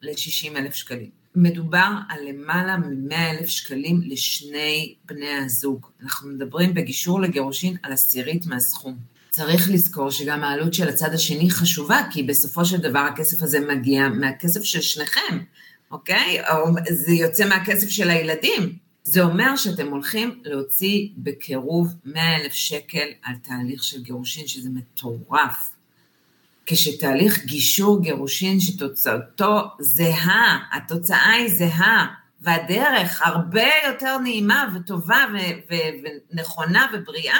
ל-60 0.02 0.58
אלף 0.58 0.76
שקלים. 0.76 1.10
מדובר 1.36 1.88
על 2.10 2.20
למעלה 2.30 2.78
מ-100 2.78 3.16
אלף 3.16 3.50
שקלים 3.50 4.02
לשני 4.06 4.96
בני 5.06 5.30
הזוג. 5.46 5.88
אנחנו 6.04 6.30
מדברים 6.30 6.74
בגישור 6.74 7.22
לגירושין 7.22 7.78
על 7.84 7.92
עשירית 7.92 8.46
מהסכום. 8.46 8.98
צריך 9.30 9.70
לזכור 9.72 10.12
שגם 10.12 10.44
העלות 10.44 10.74
של 10.74 10.90
הצד 10.90 11.14
השני 11.14 11.50
חשובה, 11.52 12.02
כי 12.12 12.24
בסופו 12.24 12.66
של 12.66 12.78
דבר 12.78 13.00
הכסף 13.00 13.44
הזה 13.44 13.60
מגיע 13.60 14.10
מהכסף 14.10 14.64
של 14.64 14.82
שניכם, 14.82 15.40
אוקיי? 15.92 16.42
או 16.50 16.72
זה 16.90 17.12
יוצא 17.12 17.50
מהכסף 17.50 17.90
של 17.90 18.10
הילדים. 18.10 18.89
זה 19.10 19.22
אומר 19.22 19.56
שאתם 19.56 19.88
הולכים 19.88 20.42
להוציא 20.44 21.08
בקירוב 21.18 21.96
100 22.06 22.36
אלף 22.36 22.54
שקל 22.54 23.08
על 23.24 23.36
תהליך 23.36 23.84
של 23.84 24.02
גירושין, 24.02 24.48
שזה 24.48 24.70
מטורף. 24.70 25.76
כשתהליך 26.66 27.46
גישור 27.46 28.02
גירושין 28.02 28.60
שתוצאתו 28.60 29.62
זהה, 29.80 30.60
התוצאה 30.72 31.32
היא 31.32 31.50
זהה, 31.50 32.08
והדרך 32.42 33.22
הרבה 33.26 33.68
יותר 33.88 34.18
נעימה 34.18 34.68
וטובה 34.76 35.26
ו- 35.34 35.74
ו- 35.74 36.10
ונכונה 36.32 36.88
ובריאה, 36.94 37.40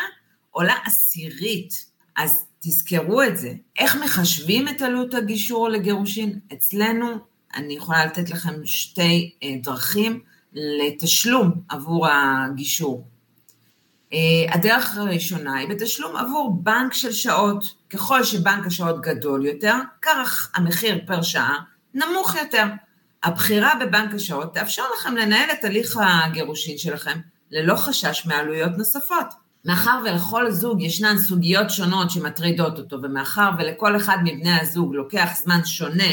עולה 0.52 0.76
עשירית. 0.86 1.86
אז 2.18 2.46
תזכרו 2.60 3.22
את 3.24 3.38
זה. 3.38 3.54
איך 3.78 3.96
מחשבים 3.96 4.68
את 4.68 4.82
עלות 4.82 5.14
הגישור 5.14 5.70
לגירושין? 5.70 6.40
אצלנו, 6.54 7.08
אני 7.56 7.74
יכולה 7.74 8.06
לתת 8.06 8.30
לכם 8.30 8.66
שתי 8.66 9.32
אה, 9.44 9.56
דרכים. 9.64 10.22
לתשלום 10.54 11.52
עבור 11.70 12.08
הגישור. 12.08 13.08
אה, 14.14 14.54
הדרך 14.54 14.98
הראשונה 14.98 15.58
היא 15.58 15.70
בתשלום 15.70 16.16
עבור 16.16 16.60
בנק 16.64 16.94
של 16.94 17.12
שעות. 17.12 17.80
ככל 17.90 18.24
שבנק 18.24 18.66
השעות 18.68 19.02
גדול 19.02 19.46
יותר, 19.46 19.76
כך 20.02 20.52
המחיר 20.56 21.00
פר 21.08 21.22
שעה 21.22 21.58
נמוך 21.94 22.36
יותר. 22.36 22.66
הבחירה 23.24 23.74
בבנק 23.82 24.14
השעות 24.14 24.54
תאפשר 24.54 24.84
לכם 24.98 25.16
לנהל 25.16 25.50
את 25.60 25.64
הליך 25.64 26.00
הגירושין 26.02 26.78
שלכם 26.78 27.20
ללא 27.52 27.76
חשש 27.76 28.26
מעלויות 28.26 28.72
נוספות. 28.78 29.28
מאחר 29.66 30.00
ולכל 30.06 30.52
זוג 30.52 30.82
ישנן 30.82 31.18
סוגיות 31.18 31.70
שונות 31.70 32.12
שמטרידות 32.12 32.80
אותו, 32.80 32.98
ומאחר 33.04 33.50
ולכל 33.58 33.96
אחד 33.98 34.18
מבני 34.24 34.60
הזוג 34.60 34.96
לוקח 34.96 35.30
זמן 35.44 35.66
שונה 35.66 36.04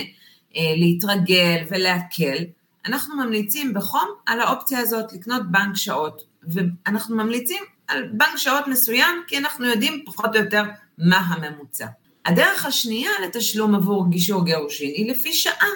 אה, 0.57 0.75
להתרגל 0.77 1.65
ולהקל, 1.71 2.45
אנחנו 2.87 3.17
ממליצים 3.17 3.75
בחום 3.75 4.09
על 4.27 4.41
האופציה 4.41 4.79
הזאת 4.79 5.13
לקנות 5.13 5.43
בנק 5.51 5.77
שעות, 5.77 6.23
ואנחנו 6.43 7.17
ממליצים 7.17 7.63
על 7.89 8.09
בנק 8.13 8.37
שעות 8.37 8.67
מסוים, 8.67 9.23
כי 9.27 9.39
אנחנו 9.39 9.67
יודעים 9.67 10.03
פחות 10.07 10.37
או 10.37 10.41
יותר 10.41 10.63
מה 10.99 11.17
הממוצע. 11.17 11.87
הדרך 12.27 12.67
השנייה 12.67 13.11
לתשלום 13.25 13.75
עבור 13.75 14.11
גישור 14.11 14.45
גירושין 14.45 14.91
היא 14.95 15.11
לפי 15.11 15.33
שעה. 15.33 15.69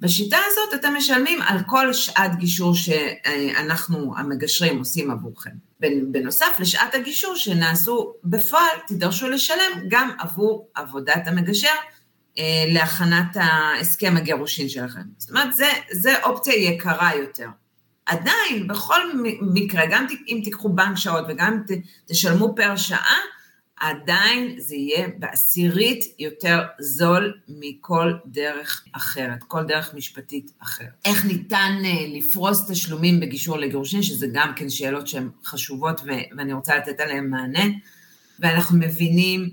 בשיטה 0.00 0.38
הזאת 0.46 0.80
אתם 0.80 0.94
משלמים 0.96 1.42
על 1.42 1.58
כל 1.66 1.92
שעת 1.92 2.36
גישור 2.36 2.74
שאנחנו 2.74 4.14
המגשרים 4.16 4.78
עושים 4.78 5.10
עבורכם. 5.10 5.50
בנוסף 6.12 6.56
לשעת 6.58 6.94
הגישור 6.94 7.36
שנעשו 7.36 8.12
בפועל, 8.24 8.78
תידרשו 8.86 9.28
לשלם 9.28 9.72
גם 9.88 10.10
עבור 10.18 10.68
עבודת 10.74 11.26
המגשר 11.26 11.74
להכנת 12.68 13.36
ההסכם 13.36 14.14
הגירושין 14.16 14.68
שלכם. 14.68 15.00
זאת 15.18 15.30
אומרת, 15.30 15.54
זה, 15.54 15.68
זה 15.90 16.22
אופציה 16.22 16.54
יקרה 16.54 17.14
יותר. 17.14 17.48
עדיין, 18.06 18.68
בכל 18.68 19.00
מקרה, 19.40 19.82
גם 19.90 20.06
אם 20.28 20.40
תיקחו 20.44 20.68
בנק 20.68 20.96
שעות 20.96 21.24
וגם 21.28 21.52
אם 21.52 21.76
תשלמו 22.06 22.54
פר 22.56 22.76
שעה, 22.76 23.16
עדיין 23.80 24.54
זה 24.58 24.74
יהיה 24.74 25.08
בעשירית 25.18 26.04
יותר 26.18 26.60
זול 26.78 27.34
מכל 27.48 28.12
דרך 28.26 28.84
אחרת, 28.92 29.42
כל 29.48 29.62
דרך 29.64 29.94
משפטית 29.94 30.50
אחרת. 30.62 30.88
איך 31.04 31.24
ניתן 31.24 31.82
אה, 31.84 32.06
לפרוס 32.18 32.70
תשלומים 32.70 33.20
בגישור 33.20 33.58
לגירושין, 33.58 34.02
שזה 34.02 34.26
גם 34.32 34.52
כן 34.56 34.70
שאלות 34.70 35.08
שהן 35.08 35.28
חשובות 35.44 36.00
ואני 36.36 36.52
רוצה 36.52 36.76
לתת 36.76 37.00
עליהן 37.00 37.26
מענה, 37.30 37.64
ואנחנו 38.38 38.78
מבינים 38.78 39.42
אה, 39.42 39.48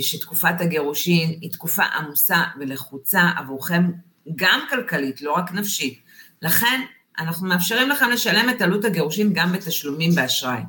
שתקופת 0.00 0.60
הגירושין 0.60 1.38
היא 1.40 1.50
תקופה 1.52 1.82
עמוסה 1.82 2.42
ולחוצה 2.60 3.30
עבורכם, 3.36 3.90
גם 4.36 4.60
כלכלית, 4.70 5.22
לא 5.22 5.32
רק 5.32 5.52
נפשית. 5.52 5.98
לכן, 6.42 6.80
אנחנו 7.18 7.48
מאפשרים 7.48 7.88
לכם 7.88 8.10
לשלם 8.10 8.50
את 8.50 8.62
עלות 8.62 8.84
הגירושין 8.84 9.32
גם 9.32 9.52
בתשלומים 9.52 10.14
באשראי. 10.14 10.60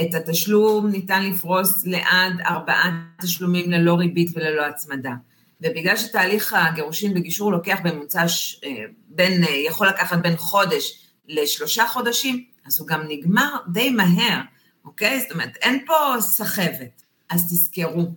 את 0.00 0.14
התשלום 0.14 0.90
ניתן 0.90 1.22
לפרוס 1.22 1.86
לעד 1.86 2.40
ארבעה 2.46 2.90
תשלומים 3.22 3.70
ללא 3.70 3.94
ריבית 3.94 4.30
וללא 4.34 4.66
הצמדה. 4.66 5.12
ובגלל 5.60 5.96
שתהליך 5.96 6.54
הגירושין 6.58 7.14
בגישור 7.14 7.52
לוקח 7.52 7.78
בממוצע, 7.84 8.20
אה, 8.64 8.84
אה, 9.20 9.50
יכול 9.66 9.88
לקחת 9.88 10.18
בין 10.18 10.36
חודש 10.36 11.08
לשלושה 11.28 11.86
חודשים, 11.86 12.44
אז 12.66 12.80
הוא 12.80 12.88
גם 12.88 13.02
נגמר 13.08 13.56
די 13.72 13.90
מהר, 13.90 14.40
אוקיי? 14.84 15.20
זאת 15.20 15.32
אומרת, 15.32 15.56
אין 15.56 15.84
פה 15.86 15.94
סחבת. 16.20 17.02
אז 17.30 17.44
תזכרו, 17.44 18.14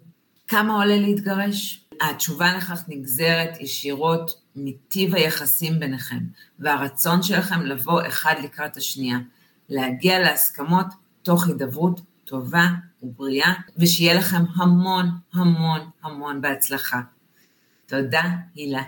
כמה 0.47 0.73
עולה 0.73 0.97
להתגרש? 0.97 1.85
התשובה 2.01 2.57
לכך 2.57 2.83
נגזרת 2.87 3.61
ישירות 3.61 4.41
מטיב 4.55 5.15
היחסים 5.15 5.79
ביניכם, 5.79 6.19
והרצון 6.59 7.23
שלכם 7.23 7.61
לבוא 7.61 8.01
אחד 8.07 8.35
לקראת 8.43 8.77
השנייה, 8.77 9.17
להגיע 9.69 10.19
להסכמות 10.19 10.85
תוך 11.23 11.47
הידברות 11.47 12.01
טובה 12.25 12.67
ובריאה, 13.03 13.53
ושיהיה 13.77 14.13
לכם 14.13 14.43
המון 14.55 15.09
המון 15.33 15.79
המון 16.03 16.41
בהצלחה. 16.41 17.01
תודה, 17.85 18.23
הילה. 18.55 18.83